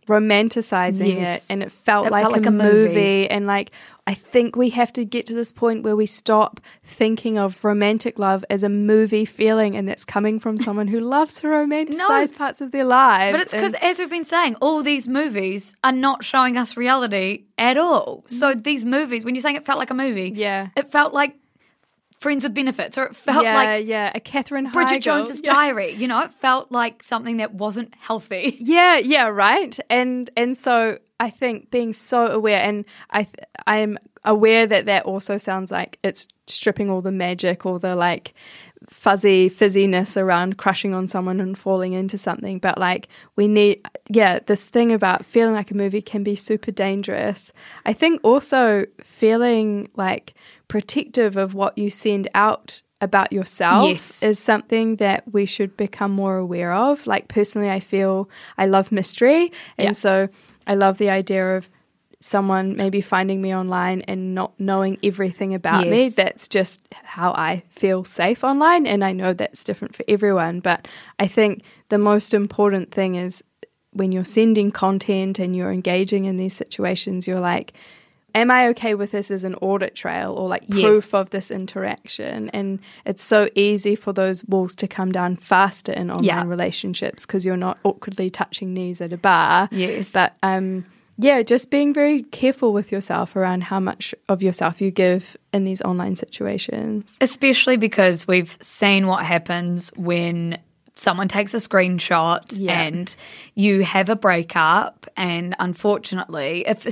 [0.07, 1.45] romanticizing Yes.
[1.49, 2.87] it and it felt, It like, felt like a, a movie.
[2.89, 3.71] movie and like
[4.07, 8.19] I think we have to get to this point where we stop thinking of romantic
[8.19, 12.61] love as a movie feeling and that's coming from someone who loves to romanticize parts
[12.61, 13.33] of their lives.
[13.33, 17.45] But it's because, as we've been saying, all these movies are not showing us reality
[17.57, 18.23] at all.
[18.27, 18.61] So mm-hmm.
[18.61, 20.67] these movies, when you're saying it felt like a movie, Yeah.
[20.75, 21.35] it felt like
[22.19, 25.01] Friends with Benefits, or it felt yeah, like yeah, a Katherine Bridget Heigl.
[25.01, 25.53] Jones's yeah.
[25.53, 25.93] Diary.
[25.93, 28.57] You know, it felt like something that wasn't healthy.
[28.65, 29.77] Yeah, yeah, right.
[29.89, 33.35] And and so I think being so aware, and I th-
[33.67, 37.95] I am aware that that also sounds like it's stripping all the magic, all the
[37.95, 38.33] like
[38.89, 42.59] fuzzy fizziness around crushing on someone and falling into something.
[42.59, 46.71] But like we need, yeah, this thing about feeling like a movie can be super
[46.71, 47.53] dangerous.
[47.85, 50.33] I think also feeling like
[50.67, 54.23] protective of what you send out about yourself Yes.
[54.23, 57.05] is something that we should become more aware of.
[57.05, 59.91] Like personally, I feel I love mystery, and Yeah.
[59.91, 60.29] so
[60.65, 61.69] I love the idea of
[62.21, 66.09] someone maybe finding me online and not knowing everything about me.
[66.09, 70.61] That's just how I feel safe online, and I know that's different for everyone.
[70.61, 70.87] But
[71.19, 73.43] I think the most important thing is
[73.91, 77.73] when you're sending content and you're engaging in these situations, you're like.
[78.35, 81.13] Am I okay with this as an audit trail or like proof Yes.
[81.13, 82.49] of this interaction?
[82.49, 86.43] And it's so easy for those walls to come down faster in online Yeah.
[86.45, 89.69] relationships because you're not awkwardly touching knees at a bar.
[89.71, 90.11] Yes.
[90.11, 90.85] But um,
[91.17, 95.63] yeah, just being very careful with yourself around how much of yourself you give in
[95.63, 97.15] these online situations.
[97.21, 100.57] Especially because we've seen what happens when
[100.95, 102.81] someone takes a screenshot Yeah.
[102.81, 103.15] and
[103.53, 106.85] you have a breakup and unfortunately if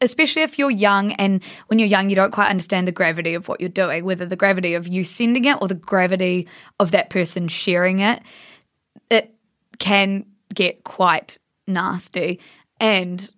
[0.00, 3.48] especially if you're young and when you're young you don't quite understand the gravity of
[3.48, 6.46] what you're doing whether the gravity of you sending it or the gravity
[6.78, 8.22] of that person sharing it
[9.10, 9.34] it
[9.78, 12.40] can get quite nasty
[12.80, 13.30] and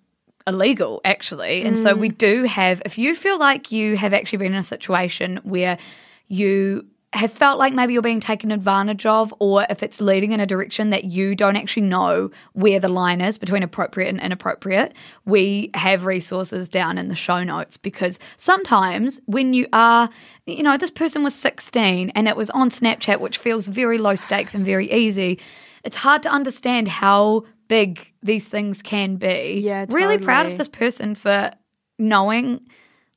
[0.48, 1.62] illegal, actually.
[1.62, 1.98] And so mm.
[1.98, 5.78] we do have, if you feel like you have actually been in a situation where
[6.26, 10.40] you have felt like maybe you're being taken advantage of, or if it's leading in
[10.40, 14.92] a direction that you don't actually know where the line is between appropriate and inappropriate,
[15.24, 20.10] we have resources down in the show notes because sometimes when you are,
[20.46, 24.14] you know, this person was 16 and it was on Snapchat, which feels very low
[24.14, 25.38] stakes and very easy,
[25.84, 29.60] it's hard to understand how big these things can be.
[29.62, 31.52] Yeah, Really proud of this person for
[31.98, 32.66] knowing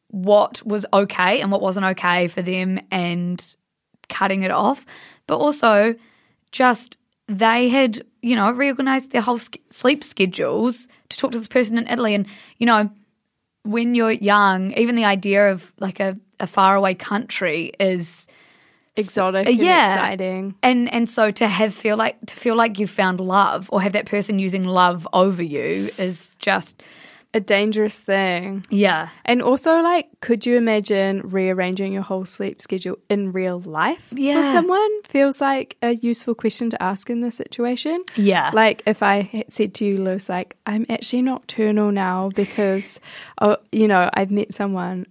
[0.08, 3.56] what was okay and what wasn't okay for them and
[4.12, 4.86] cutting it off,
[5.26, 5.96] but also
[6.52, 6.98] just
[7.28, 11.88] they had, you know, reorganized their whole sleep schedules to talk to this person in
[11.88, 12.14] Italy.
[12.14, 12.28] And,
[12.60, 12.90] you know,
[13.64, 18.28] when you're young, even the idea of like a, a faraway country is
[18.98, 19.94] Exotic uh, and yeah.
[19.94, 20.56] exciting.
[20.62, 23.94] and and so to have feel like to feel like you've found love or have
[23.94, 26.84] that person using love over you is just
[27.34, 28.66] A dangerous thing.
[28.70, 34.10] yeah And also, like, could you imagine rearranging your whole sleep schedule in real life
[34.12, 34.42] yeah.
[34.42, 34.52] for Yeah.
[34.52, 35.04] someone?
[35.04, 38.04] Feels like a useful question to ask in this situation.
[38.16, 38.52] Yeah.
[38.54, 43.00] Like, if I had said to you, Lucy, like, I'm actually nocturnal now because,
[43.40, 45.06] oh, you know, I've met someone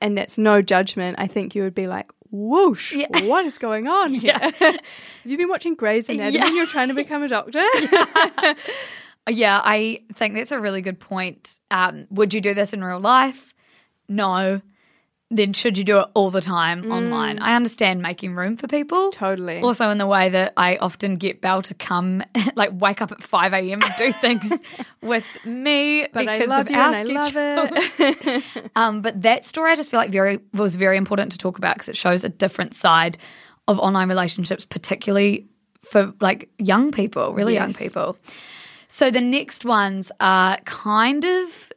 [0.00, 3.06] and that's no judgment, I think you would be like, whoosh, Yeah.
[3.26, 4.38] what is going on here?
[4.58, 4.78] Have
[5.24, 6.46] you been watching Grey's Anatomy Yeah.
[6.46, 7.62] and you're trying to become a doctor?
[9.30, 11.58] Yeah, I think that's a really good point.
[11.70, 13.54] Um, would you do this in real life?
[14.08, 14.60] No.
[15.32, 17.38] Then should you do it all the time online?
[17.38, 19.12] I understand making room for people.
[19.12, 19.60] Totally.
[19.60, 22.24] Also, in the way that I often get Belle to come,
[22.56, 23.80] like wake up at 5 a.m.
[23.80, 24.52] and do things
[25.00, 27.98] with me but I because love of our and I schedules.
[28.00, 28.08] love
[28.56, 28.70] it.
[28.76, 31.76] Um, but that story I just feel like very was very important to talk about
[31.76, 33.16] because it shows a different side
[33.68, 35.46] of online relationships, particularly
[35.84, 38.16] for like young people, really young people.
[38.92, 41.72] So the next ones are kind of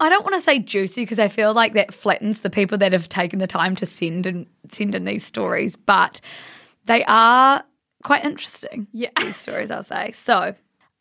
[0.00, 2.92] I don't want to say juicy because I feel like that flattens the people that
[2.92, 6.20] have taken the time to send and send in these stories, but
[6.86, 7.62] they are
[8.02, 8.88] quite interesting.
[8.92, 9.10] Yeah.
[9.20, 10.10] These stories I'll say.
[10.10, 10.56] So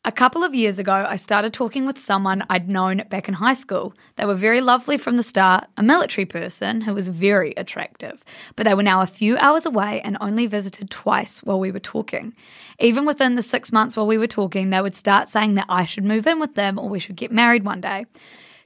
[0.08, 3.54] a couple of years ago, I started talking with someone I'd known back in high
[3.54, 3.94] school.
[4.16, 8.24] They were very lovely from the start, a military person who was very attractive,
[8.56, 11.82] but they were now a few hours away and only visited twice while we were
[11.82, 12.34] talking.
[12.80, 15.84] Even within the six months while we were talking, they would start saying that I
[15.84, 18.06] should move in with them or we should get married one day.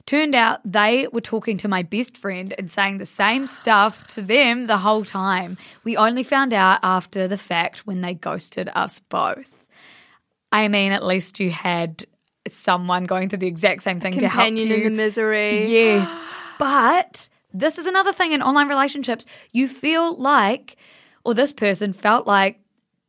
[0.06, 4.22] Turned out they were talking to my best friend and saying the same stuff to
[4.22, 5.58] them the whole time.
[5.82, 9.61] We only found out after the fact when they ghosted us both.
[10.52, 12.04] I mean, at least you had
[12.48, 14.74] someone going through the exact same thing to help Companion you.
[14.74, 15.66] in the misery.
[15.72, 16.28] Yes.
[16.58, 19.26] But this is another thing in online relationships.
[19.50, 20.76] You feel like,
[21.24, 22.60] or this person felt like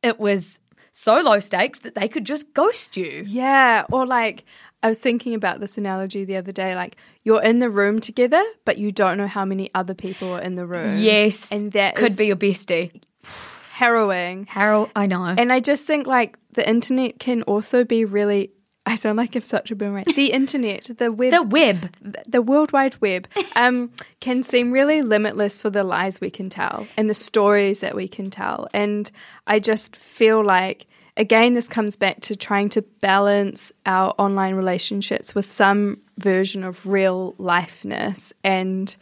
[0.01, 0.59] it was
[0.91, 3.23] so low stakes that they could just ghost you.
[3.27, 4.43] Yeah, or like
[4.81, 6.73] I was thinking about this analogy the other day.
[6.75, 10.41] Like you're in the room together, but you don't know how many other people are
[10.41, 10.97] in the room.
[10.99, 11.51] Yes.
[11.51, 13.03] and that could is be your bestie.
[13.73, 14.45] harrowing.
[14.45, 15.25] Harold, I know.
[15.25, 18.51] And I just think like the internet can also be really.
[18.85, 20.03] I sound like I'm such a boomerang.
[20.13, 21.95] The internet, the web, the web.
[22.27, 26.85] the World Wide Web um, can seem really limitless for the lies we can tell
[26.97, 28.67] and the stories that we can tell.
[28.73, 29.09] And
[29.47, 30.85] I just feel like,
[31.15, 36.85] again, this comes back to trying to balance our online relationships with some version of
[36.85, 38.33] real lifeness.
[38.43, 38.93] And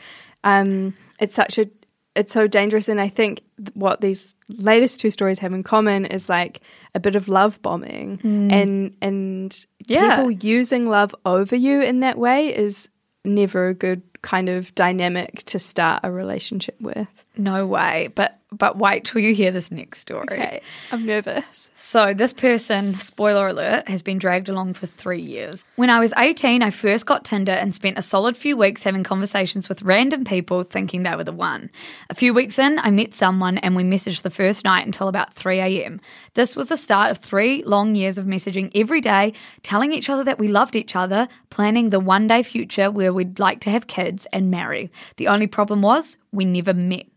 [0.44, 1.68] um, it's such a
[2.16, 3.42] it's so dangerous and i think
[3.74, 6.62] what these latest two stories have in common is like
[6.94, 8.52] a bit of love bombing mm.
[8.52, 10.18] and and Yeah.
[10.18, 12.90] people using love over you in that way is
[13.24, 18.10] never a good kind of dynamic to start a relationship with No way.
[18.14, 20.28] But but wait till you hear this next story.
[20.30, 20.62] Okay,
[20.92, 25.66] I'm nervous So, this person, spoiler alert, has been dragged along for three years.
[25.78, 29.04] When I was 18, I first got Tinder and spent a solid few weeks having
[29.04, 31.70] conversations with random people thinking they were the one.
[32.10, 35.34] A few weeks in, I met someone and we messaged the first night until about
[35.34, 36.02] 3 a.m.
[36.34, 39.34] This was the start of three long years of messaging every day,
[39.64, 43.40] telling each other that we loved each other, planning the one day future where we'd
[43.40, 44.92] like to have kids and marry.
[45.16, 47.08] The only problem was we never met.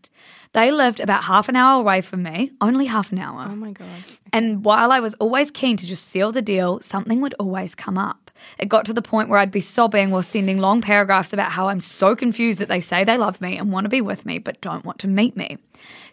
[0.55, 3.45] They lived about half an hour away from me, only half an hour.
[3.51, 3.87] oh my god
[4.31, 7.97] And while I was always keen to just seal the deal, something would always come
[7.97, 8.31] up.
[8.57, 11.67] It got to the point where I'd be sobbing while sending long paragraphs about how
[11.67, 14.39] I'm so confused that they say they love me and want to be with me
[14.39, 15.57] but don't want to meet me.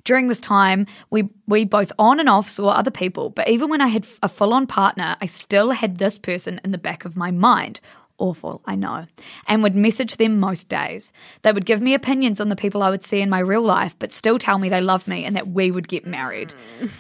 [0.03, 3.81] During this time, we we both on and off saw other people, but even when
[3.81, 7.31] I had a full-on partner, I still had this person in the back of my
[7.31, 7.79] mind.
[8.23, 9.07] Awful, I know.
[9.49, 11.13] And would message them most days.
[11.43, 13.97] They would give me opinions on the people I would see in my real life,
[13.99, 16.55] but still tell me they love me and that we would get married.
[16.81, 16.91] Mm.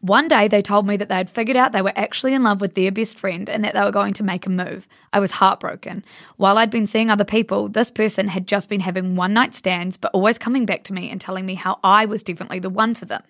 [0.00, 2.60] One day they told me that they had figured out they were actually in love
[2.60, 4.86] with their best friend and that they were going to make a move.
[5.12, 6.04] I was heartbroken.
[6.36, 9.96] While I'd been seeing other people, this person had just been having one night stands,
[9.96, 12.94] but always coming back to me and telling me how I was definitely the one
[12.94, 13.24] for them.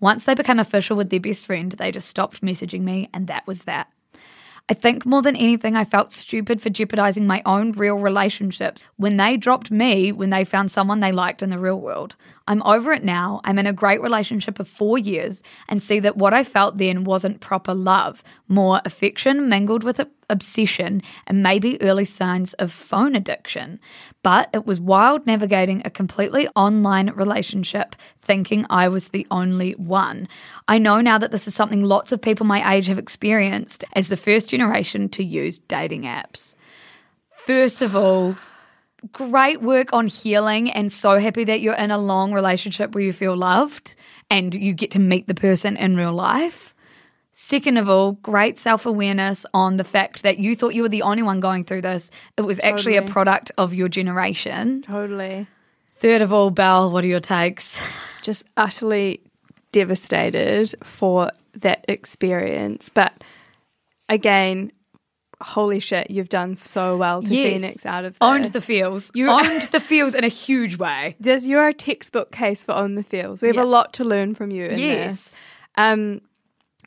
[0.00, 3.46] Once they became official with their best friend, they just stopped messaging me, and that
[3.46, 3.92] was that.
[4.70, 9.16] I think more than anything, I felt stupid for jeopardizing my own real relationships when
[9.16, 12.16] they dropped me when they found someone they liked in the real world.
[12.48, 13.42] I'm over it now.
[13.44, 17.04] I'm in a great relationship of four years and see that what I felt then
[17.04, 23.78] wasn't proper love, more affection mingled with obsession and maybe early signs of phone addiction.
[24.22, 30.26] But it was wild navigating a completely online relationship thinking I was the only one.
[30.68, 34.08] I know now that this is something lots of people my age have experienced as
[34.08, 36.56] the first generation to use dating apps.
[37.30, 38.38] First of all,
[39.12, 43.12] great work on healing and so happy that you're in a long relationship where you
[43.12, 43.94] feel loved
[44.30, 46.74] and you get to meet the person in real life.
[47.32, 51.02] Second of all, great self awareness on the fact that you thought you were the
[51.02, 52.10] only one going through this.
[52.36, 52.72] It was totally.
[52.72, 54.82] actually a product of your generation.
[54.82, 55.46] Totally.
[55.96, 57.80] Third of all, Belle, what are your takes?
[58.22, 59.20] Just utterly
[59.70, 62.88] devastated for that experience.
[62.88, 63.12] But
[64.08, 64.72] again,
[65.40, 67.60] holy shit, you've done so well to yes.
[67.60, 68.18] Phoenix out of this.
[68.20, 69.10] Owned the feels.
[69.14, 71.16] You owned the feels in a huge way.
[71.20, 73.42] There's you're a textbook case for own the feels.
[73.42, 75.30] We have a lot to learn from you in yes.
[75.30, 75.34] this.
[75.76, 76.20] Um,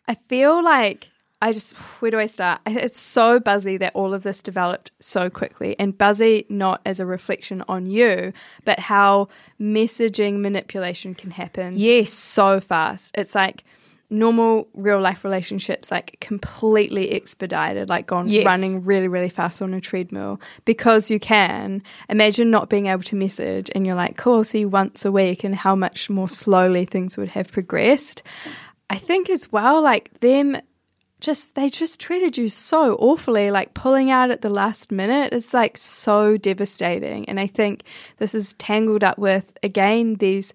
[0.08, 1.10] I feel like
[1.42, 2.62] I just where do I start?
[2.68, 7.06] It's so buzzy that all of this developed so quickly, and buzzy not as a
[7.06, 8.34] reflection on you,
[8.64, 11.76] but how messaging manipulation can happen.
[11.78, 13.12] Yes, so fast.
[13.18, 13.64] It's like
[14.12, 18.46] normal real life relationships like completely expedited like gone yes.
[18.46, 20.40] running really really fast on a treadmill.
[20.66, 24.60] Because you can imagine not being able to message and you're like cool I'll see
[24.60, 28.22] you once a week and how much more slowly things would have progressed.
[28.90, 30.58] I think as well like them
[31.22, 33.52] just they just treated you so awfully.
[33.52, 37.30] Like pulling out at the last minute is like so devastating.
[37.30, 37.84] And i think
[38.18, 40.54] this is tangled up with again these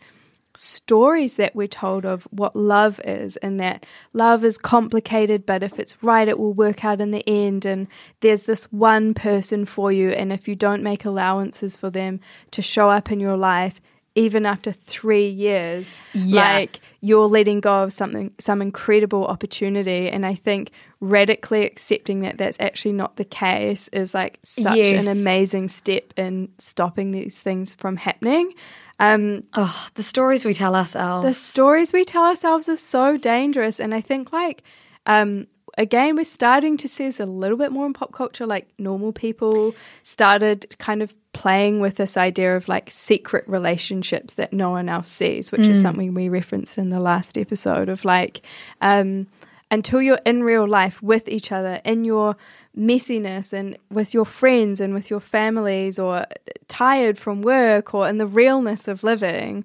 [0.57, 5.79] stories that we're told of what love is and that love is complicated but if
[5.79, 7.87] it's right it will work out in the end and
[8.21, 12.63] there's this one person for you and if you don't make allowances for them to
[12.63, 13.81] show up in your life
[14.17, 16.55] even after 3 years yeah.
[16.55, 22.39] like you're letting go of something some incredible opportunity and i think radically accepting that
[22.39, 25.05] that's actually not the case is like such yes.
[25.05, 28.53] an amazing step in stopping these things from happening
[28.99, 31.27] um, oh, the stories we tell ourselves.
[31.27, 33.79] The stories we tell ourselves are so dangerous.
[33.79, 34.63] And I think, like,
[35.05, 38.47] um, again, we're starting to see this a little bit more in pop culture.
[38.47, 44.55] Like, normal people started kind of playing with this idea of like secret relationships that
[44.55, 45.69] no one else sees, which mm.
[45.69, 48.41] is something we referenced in the last episode of like,
[48.81, 49.27] um,
[49.71, 52.37] until you're in real life with each other in your
[52.77, 56.27] messiness and with your friends and with your families or
[56.69, 59.65] tired from work or in the realness of living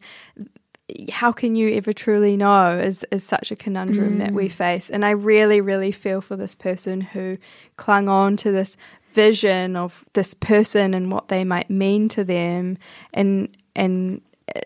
[1.12, 4.18] how can you ever truly know is, is such a conundrum mm.
[4.18, 4.52] that we mm.
[4.52, 7.38] face and i really really feel for this person who
[7.78, 8.78] clung on to this
[9.14, 12.78] vision of this person and what they might mean to them
[13.14, 14.22] and and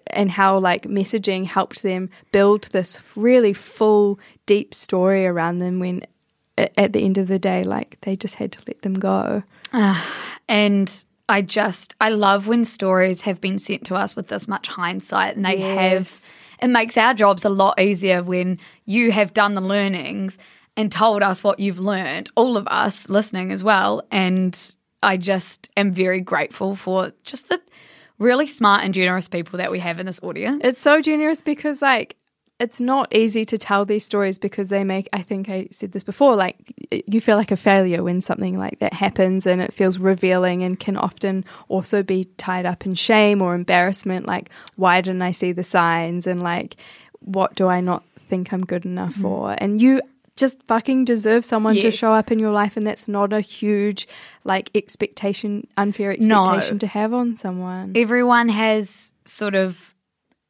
[0.07, 6.05] and how like messaging helped them build this really full deep story around them when
[6.57, 9.43] at the end of the day, like they just had to let them go.
[9.73, 10.01] Uh,
[10.47, 14.67] and I just, I love when stories have been sent to us with this much
[14.67, 16.31] hindsight and they yes.
[16.59, 20.37] have, it makes our jobs a lot easier when you have done the learnings
[20.77, 24.03] and told us what you've learned, all of us listening as well.
[24.11, 27.61] And I just am very grateful for just the
[28.19, 30.61] really smart and generous people that we have in this audience.
[30.63, 32.15] It's so generous because, like,
[32.59, 36.03] it's not easy to tell these stories because they make i think i said this
[36.03, 36.55] before like
[36.89, 40.79] you feel like a failure when something like that happens and it feels revealing and
[40.79, 45.51] can often also be tied up in shame or embarrassment like why didn't i see
[45.51, 46.77] the signs and like
[47.19, 49.21] what do i not think i'm good enough mm-hmm.
[49.23, 50.01] for and you
[50.35, 51.83] just fucking deserve someone yes.
[51.83, 54.07] to show up in your life and that's not a huge
[54.43, 56.79] like expectation unfair expectation no.
[56.79, 59.95] to have on someone everyone has sort of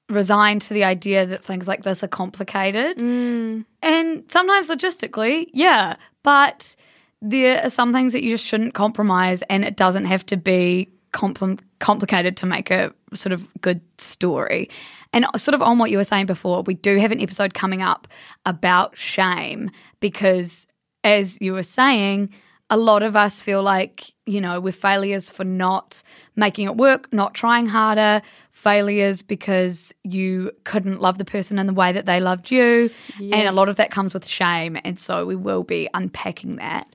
[0.09, 2.99] resigned to the idea that things like this are complicated.
[2.99, 3.65] Mm.
[3.81, 6.75] And sometimes logistically, yeah, but
[7.21, 10.89] there are some things that you just shouldn't compromise, and it doesn't have to be
[11.13, 14.67] compl- complicated to make a sort of good story.
[15.13, 17.83] And sort of on what you were saying before, we do have an episode coming
[17.83, 18.07] up
[18.43, 19.69] about shame
[19.99, 20.65] because,
[21.03, 22.33] as you were saying,
[22.71, 26.01] a lot of us feel like, you know, we're failures for not
[26.35, 31.73] making it work, not trying harder, failures because you couldn't love the person in the
[31.73, 32.89] way that they loved you.
[33.19, 34.75] And a lot of that comes with shame.
[34.83, 36.87] And so we will be unpacking that.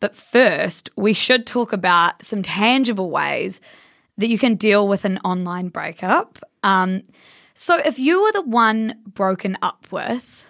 [0.00, 3.60] But first, we should talk about some tangible ways
[4.18, 6.38] that you can deal with an online breakup.
[6.62, 7.02] Um,
[7.54, 10.44] so if you were the one broken up with,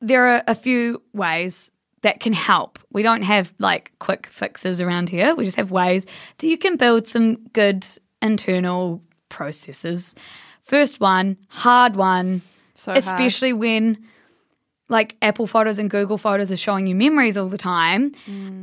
[0.00, 1.70] there are a few ways
[2.02, 2.78] that can help.
[2.90, 5.34] We don't have like quick fixes around here.
[5.36, 6.04] We just have ways
[6.38, 7.86] that you can build some good
[8.20, 10.14] internal processes.
[10.64, 12.42] First one, hard one,
[12.74, 12.98] So hard.
[13.04, 13.98] especially when
[14.88, 18.12] like Apple Photos and Google Photos are showing you memories all the time.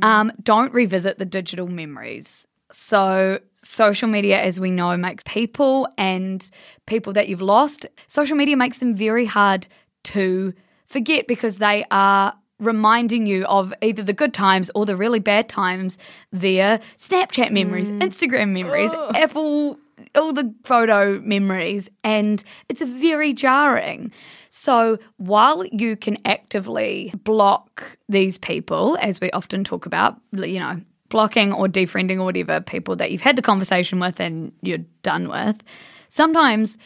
[0.02, 2.46] Um, don't revisit the digital memories.
[2.70, 6.48] So, social media, as we know, makes people and
[6.86, 9.66] people that you've lost, social media makes them very hard
[10.04, 10.54] to
[10.86, 15.48] forget because they are reminding you of either the good times or the really bad
[15.48, 15.98] times
[16.32, 18.00] via Snapchat memories, mm.
[18.00, 19.78] Instagram memories, Apple,
[20.14, 21.90] all the photo memories.
[22.04, 24.12] And it's very jarring.
[24.50, 30.80] So while you can actively block these people, as we often talk about, you know,
[31.10, 35.28] blocking or defriending or whatever people that you've had the conversation with and you're done
[35.28, 35.62] with,
[36.08, 36.78] sometimes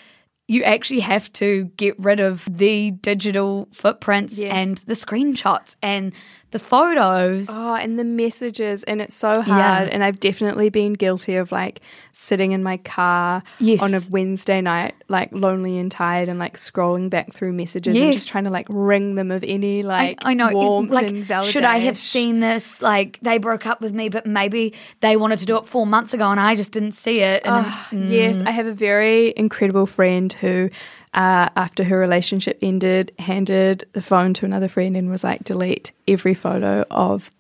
[0.48, 4.52] you actually have to get rid of the digital footprints Yes.
[4.52, 6.12] and the screenshots and
[6.54, 7.48] the photos.
[7.50, 9.48] Oh, and the messages, and it's so hard.
[9.48, 9.88] Yeah.
[9.92, 11.80] And I've definitely been guilty of like
[12.12, 13.82] sitting in my car Yes.
[13.82, 18.12] on a Wednesday night, like lonely and tired, and like scrolling back through messages and
[18.12, 20.48] just trying to like ring them of any like I, I know.
[20.48, 21.50] it- warmth like, and validation.
[21.50, 22.80] should I have seen this?
[22.80, 26.14] Like, they broke up with me, but maybe they wanted to do it four months
[26.14, 27.42] ago, and I just didn't see it.
[27.44, 30.70] And I'm- Ah, Yes, I have a very incredible friend who,
[31.14, 35.92] uh, after her relationship ended, handed the phone to another friend and was like, delete
[36.08, 37.30] every photo of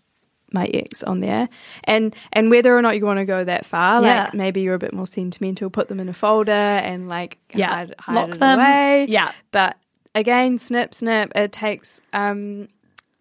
[0.52, 1.48] my ex on there.
[1.82, 4.24] And and whether or not you want to go that far, Yeah.
[4.24, 7.68] like maybe you're a bit more sentimental, put them in a folder and like Yeah,
[7.74, 8.60] hide, hide lock it them.
[8.60, 9.06] away.
[9.08, 9.32] Yeah.
[9.50, 9.76] But
[10.14, 12.68] again, snip, snip, it takes um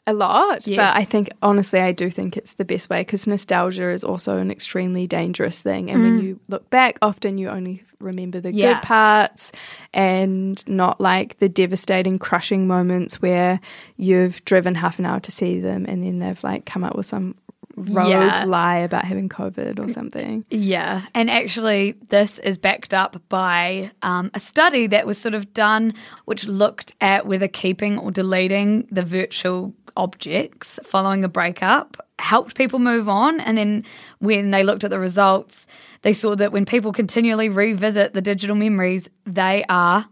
[0.05, 0.77] a lot, Yes.
[0.77, 4.37] but I think honestly, I do think it's the best way because nostalgia is also
[4.37, 5.89] an extremely dangerous thing.
[5.89, 8.55] And when you look back, often you only remember the Mm.
[8.55, 8.73] Yeah.
[8.73, 9.51] good parts
[9.93, 13.61] and not like the devastating, crushing moments where
[13.95, 17.05] you've driven half an hour to see them and then they've like come up with
[17.05, 17.35] some
[17.75, 18.45] rogue Yeah.
[18.45, 20.45] lie about having COVID or something.
[20.49, 25.53] Yeah, and actually, this is backed up by um, a study that was sort of
[25.53, 25.93] done,
[26.25, 32.79] which looked at whether keeping or deleting the virtual objects following a breakup helped people
[32.79, 33.39] move on.
[33.39, 33.83] And then
[34.19, 35.67] when they looked at the results,
[36.03, 40.05] they saw that when people continually revisit the digital memories, they are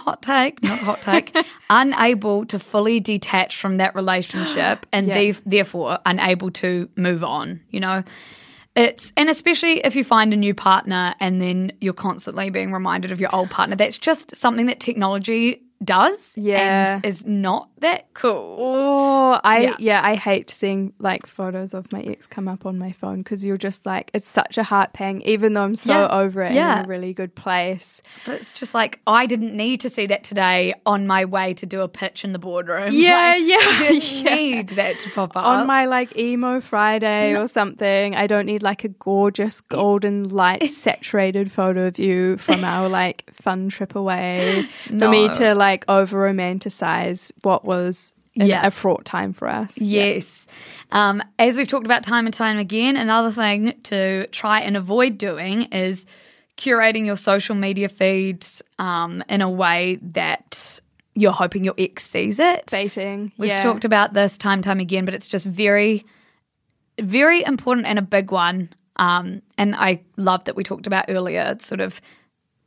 [0.00, 1.36] hot take, not hot take,
[1.70, 5.14] unable to fully detach from that relationship and Yeah.
[5.14, 8.02] the- therefore unable to move on, you know?
[8.76, 13.10] It's and especially if you find a new partner and then you're constantly being reminded
[13.12, 16.92] of your old partner, that's just something that technology does Yeah.
[16.96, 18.56] and is not that cool.
[18.60, 19.76] Oh, I Yeah.
[19.78, 20.00] yeah.
[20.04, 23.56] I hate seeing like photos of my ex come up on my phone because you're
[23.56, 26.08] just like it's such a heart pang, even though I'm so Yeah.
[26.20, 26.78] over it and Yeah.
[26.80, 28.02] in a really good place.
[28.24, 31.66] But it's just like I didn't need to see that today on my way to
[31.66, 32.88] do a pitch in the boardroom.
[32.92, 34.34] Yeah, Like, yeah, yeah.
[34.34, 38.14] need that to pop up on my like emo Friday or something.
[38.14, 43.30] I don't need like a gorgeous golden light saturated photo of you from our like
[43.34, 48.66] fun trip away for me to like over romanticize what was Yeah.
[48.66, 49.78] a fraught time for us.
[49.80, 50.46] Yes.
[50.92, 55.18] Um, as we've talked about time and time again, another thing to try and avoid
[55.18, 56.06] doing is
[56.56, 60.80] curating your social media feeds um, in a way that
[61.14, 62.66] you're hoping your ex sees it.
[62.70, 63.32] Baiting.
[63.38, 63.62] We've yeah.
[63.62, 66.04] talked about this time and time again, but it's just very,
[67.00, 68.70] very important and a big one.
[68.96, 71.44] Um, and I love that we talked about earlier.
[71.52, 72.00] It's sort of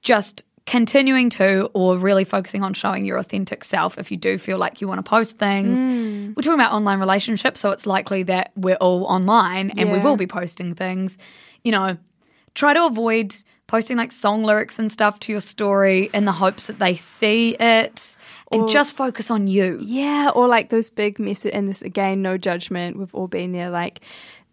[0.02, 4.58] just continuing to or really focusing on showing your authentic self if you do feel
[4.58, 5.80] like you want to post things.
[5.80, 6.36] Mm.
[6.36, 10.16] We're talking about online relationships, so it's likely that we're all online and we will
[10.16, 11.18] be posting things.
[11.64, 11.98] You know,
[12.56, 13.36] try to avoid
[13.68, 17.56] posting like song lyrics and stuff to your story in the hopes that they see
[17.60, 18.18] it
[18.52, 19.80] and just focus on you.
[19.82, 22.98] Yeah, or like those big message, and this again, no judgment.
[22.98, 24.02] We've all been there, like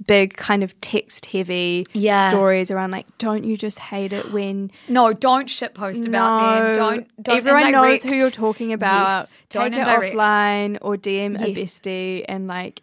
[0.06, 2.28] big kind of text heavy Yeah.
[2.30, 6.74] stories around like, don't you just hate it when No, don't shit post about them.
[6.74, 9.20] Don't, don't everyone knows who you're talking about.
[9.22, 10.14] Yes, Take it indirect.
[10.16, 11.58] offline or DM a Yes.
[11.78, 12.82] bestie and like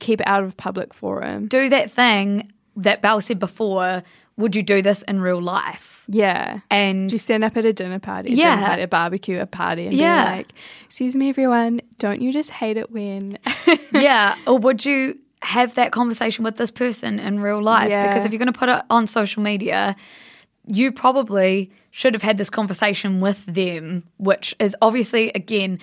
[0.00, 1.46] keep it out of public forum.
[1.48, 4.02] Do that thing that Belle said before.
[4.38, 6.02] Would you do this in real life?
[6.08, 6.60] Yeah.
[6.70, 8.54] And Do you stand up at a dinner party, a Yeah.
[8.56, 10.24] dinner party, a barbecue, a party, and Yeah.
[10.30, 10.52] be like,
[10.86, 13.38] "Excuse me, everyone, don't you just hate it when?"
[13.92, 17.90] yeah, or would you have that conversation with this person in real life.
[17.90, 18.06] Yeah.
[18.06, 19.96] Because if you're going to put it on social media,
[20.66, 25.78] you probably should have had this conversation with them, which is obviously, again,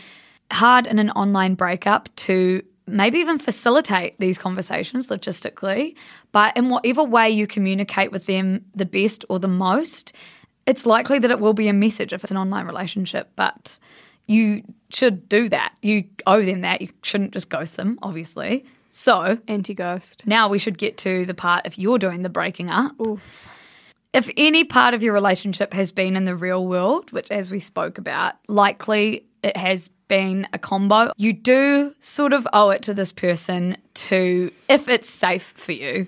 [0.52, 5.96] hard in an online breakup to maybe even facilitate these conversations logistically.
[6.32, 10.14] But in whatever way you communicate with them the best or the most,
[10.66, 13.30] it's likely that it will be a message if it's an online relationship.
[13.36, 13.78] But
[14.26, 15.76] you should do that.
[15.82, 16.82] You owe them that.
[16.82, 18.66] You shouldn't just ghost them, obviously.
[18.90, 20.24] So Anti ghost.
[20.26, 22.96] now we should get to the part if you're doing the breaking up.
[24.12, 27.60] If any part of your relationship has been in the real world, which as we
[27.60, 32.94] spoke about, likely it has been a combo, you do sort of owe it to
[32.96, 36.08] this person to, if it's safe for you,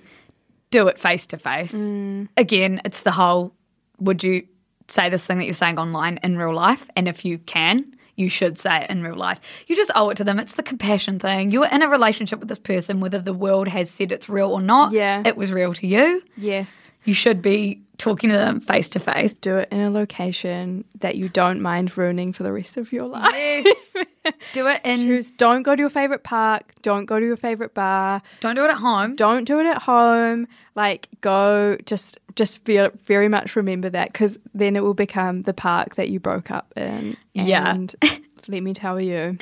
[0.72, 1.92] do it face to face.
[1.92, 2.30] Mm.
[2.38, 3.54] Again, it's the whole
[4.00, 4.48] would you
[4.88, 6.90] say this thing that you're saying online in real life?
[6.96, 9.40] And if you can, you should say it in real life.
[9.68, 10.40] You just owe it to them.
[10.40, 11.50] It's the compassion thing.
[11.50, 14.62] You're in a relationship with this person, whether the world has said it's real or
[14.62, 14.94] not.
[14.94, 15.24] Yeah.
[15.26, 16.24] It was real to you.
[16.38, 16.92] Yes.
[17.04, 19.34] You should be talking to them face to face.
[19.34, 23.06] Do it in a location that you don't mind ruining for the rest of your
[23.08, 23.32] life.
[23.34, 23.96] Yes.
[24.54, 25.02] do it in.
[25.02, 28.66] Choose don't go to your favorite park, don't go to your favorite bar, Don't do
[28.66, 29.16] it at home.
[29.16, 30.48] don't do it at home.
[30.76, 35.54] Like go just just feel very much remember that cuz then it will become the
[35.54, 37.18] park that you broke up in.
[37.34, 37.72] Yeah.
[37.72, 37.94] And
[38.48, 39.38] let me tell you.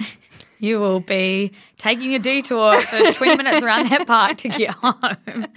[0.60, 5.48] You will be taking a detour for 20 minutes around that park to get home.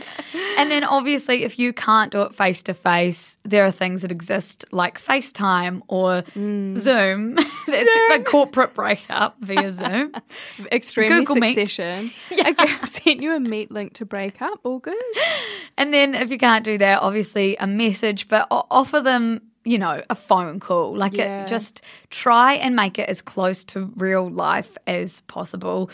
[0.58, 4.12] And then, obviously, if you can't do it face to face, there are things that
[4.12, 6.76] exist like FaceTime or mm.
[6.78, 7.34] Zoom.
[7.66, 10.12] That's a corporate breakup via Zoom.
[10.72, 11.54] Extremely Google Meet.
[11.54, 12.12] succession.
[12.30, 14.60] Okay, I sent you a meet link to break up.
[14.62, 14.94] All good.
[15.76, 19.42] And then, if you can't do that, obviously, a message, but offer them.
[19.64, 20.96] You know, a phone call.
[20.96, 21.42] Like, Yeah.
[21.44, 25.88] it, just try and make it as close to real life as possible.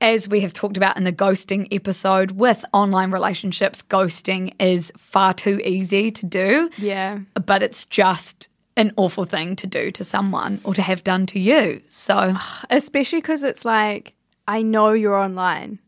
[0.00, 5.32] As we have talked about in the ghosting episode with online relationships, ghosting is far
[5.34, 6.70] too easy to do.
[6.78, 7.18] Yeah.
[7.46, 11.38] but it's just an awful thing to do to someone or to have done to
[11.38, 11.82] you.
[11.86, 12.34] So,
[12.70, 14.14] Especially because it's like,
[14.48, 15.78] I know you're online.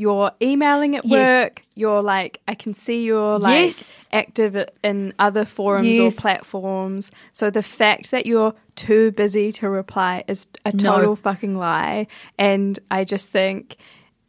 [0.00, 1.10] You're emailing at Yes.
[1.44, 1.62] work.
[1.74, 4.08] You're like, I can see you're like Yes.
[4.12, 6.00] active in other forums Yes.
[6.00, 7.12] or platforms.
[7.32, 10.78] So the fact that you're too busy to reply is a No.
[10.94, 12.06] total fucking lie.
[12.38, 13.76] And I just think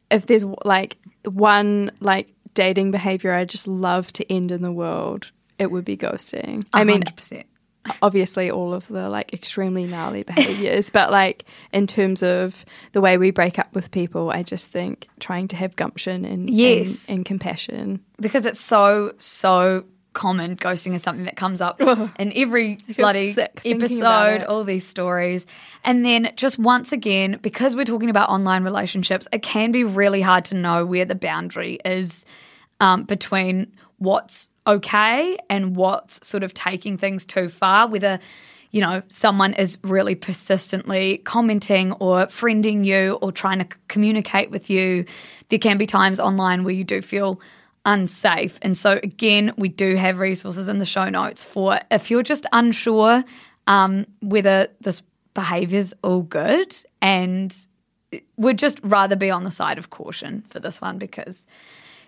[0.09, 5.31] if there's like one like dating behavior I just love to end in the world,
[5.57, 6.65] it would be ghosting.
[6.73, 7.45] I mean, 100%.
[8.01, 13.17] Obviously all of the like extremely gnarly behaviors but like in terms of the way
[13.17, 17.09] we break up with people i just think trying to have gumption and Yes.
[17.09, 20.57] and, and compassion because it's so, so common.
[20.57, 21.79] Ghosting is something that comes up
[22.19, 25.47] in every bloody sick thinking about episode, all these stories.
[25.83, 30.21] And then just once again, because we're talking about online relationships, it can be really
[30.21, 32.25] hard to know where the boundary is
[32.79, 38.19] um, between what's okay and what's sort of taking things too far, whether
[38.71, 44.69] you know, someone is really persistently commenting or friending you or trying to communicate with
[44.69, 45.05] you,
[45.49, 47.41] there can be times online where you do feel
[47.85, 48.57] unsafe.
[48.61, 52.45] And so, again, we do have resources in the show notes for if you're just
[52.53, 53.23] unsure
[53.67, 55.03] um, whether this
[55.33, 57.55] behavior's all good and
[58.37, 61.47] we'd just rather be on the side of caution for this one because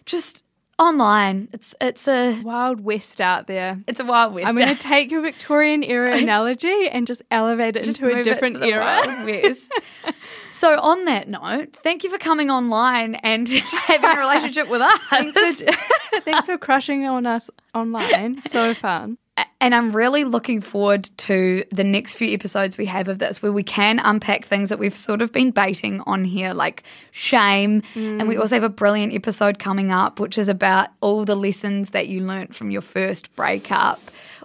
[0.06, 0.43] just
[0.80, 1.50] online.
[1.54, 3.82] It's it's a wild west out there.
[3.88, 7.76] It's a wild west i'm going to take your victorian era analogy and just elevate
[7.76, 9.02] it Just into a different to era.
[9.06, 9.72] Wild West.
[10.52, 15.00] so, on that note, thank you for coming online and having a relationship with us.
[15.10, 15.72] thanks for,
[16.22, 18.42] thanks for crushing on us online.
[18.42, 19.18] So fun
[19.60, 23.52] and I'm really looking forward to the next few episodes we have of this, where
[23.52, 27.82] we can unpack things that we've sort of been baiting on here, like shame.
[27.96, 28.40] And we mm.
[28.40, 32.22] also have a brilliant episode coming up, which is about all the lessons that you
[32.22, 34.00] learnt from your first breakup,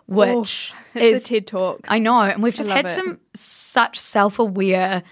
[0.07, 2.93] which it's is a ted talk I know, and we've just had it.
[2.93, 5.03] some such self-aware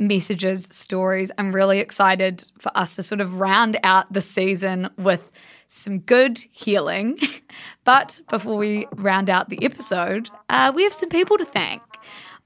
[0.00, 1.30] messages, stories.
[1.38, 5.30] I'm really excited for us to sort of round out the season with
[5.68, 7.18] some good healing.
[7.84, 11.82] but before we round out the episode, uh, we have some people to thank.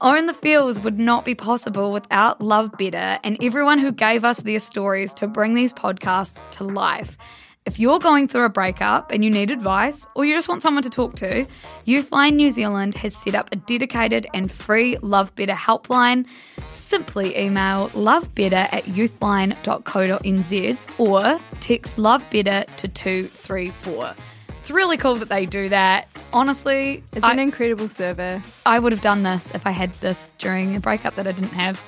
[0.01, 4.39] Own The Feels would not be possible without Love Better and everyone who gave us
[4.39, 7.17] their stories to bring these podcasts to life.
[7.65, 10.81] If you're going through a breakup and you need advice, or you just want someone
[10.83, 11.45] to talk to,
[11.85, 16.25] Youthline New Zealand has set up a dedicated and free Love Better helpline.
[16.67, 24.15] Simply email lovebetter at youthline.co.nz or text Love Better to 234.
[24.59, 26.07] It's really cool that they do that.
[26.33, 30.31] Honestly, it's I, an incredible service I would have done this if I had this
[30.37, 31.85] during a breakup that I didn't have.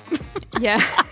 [0.60, 0.80] yeah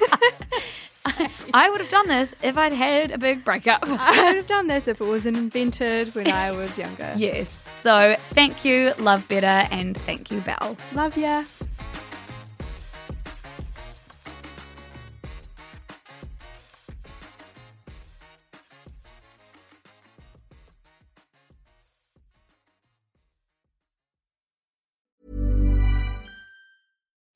[1.55, 3.80] I would have done this if I'd had a big breakup.
[3.86, 7.12] I would have done this if it wasn't invented when I was younger.
[7.16, 7.62] yes.
[7.66, 10.76] So thank you, Love Better, and thank you, Belle.
[10.94, 11.44] Love ya.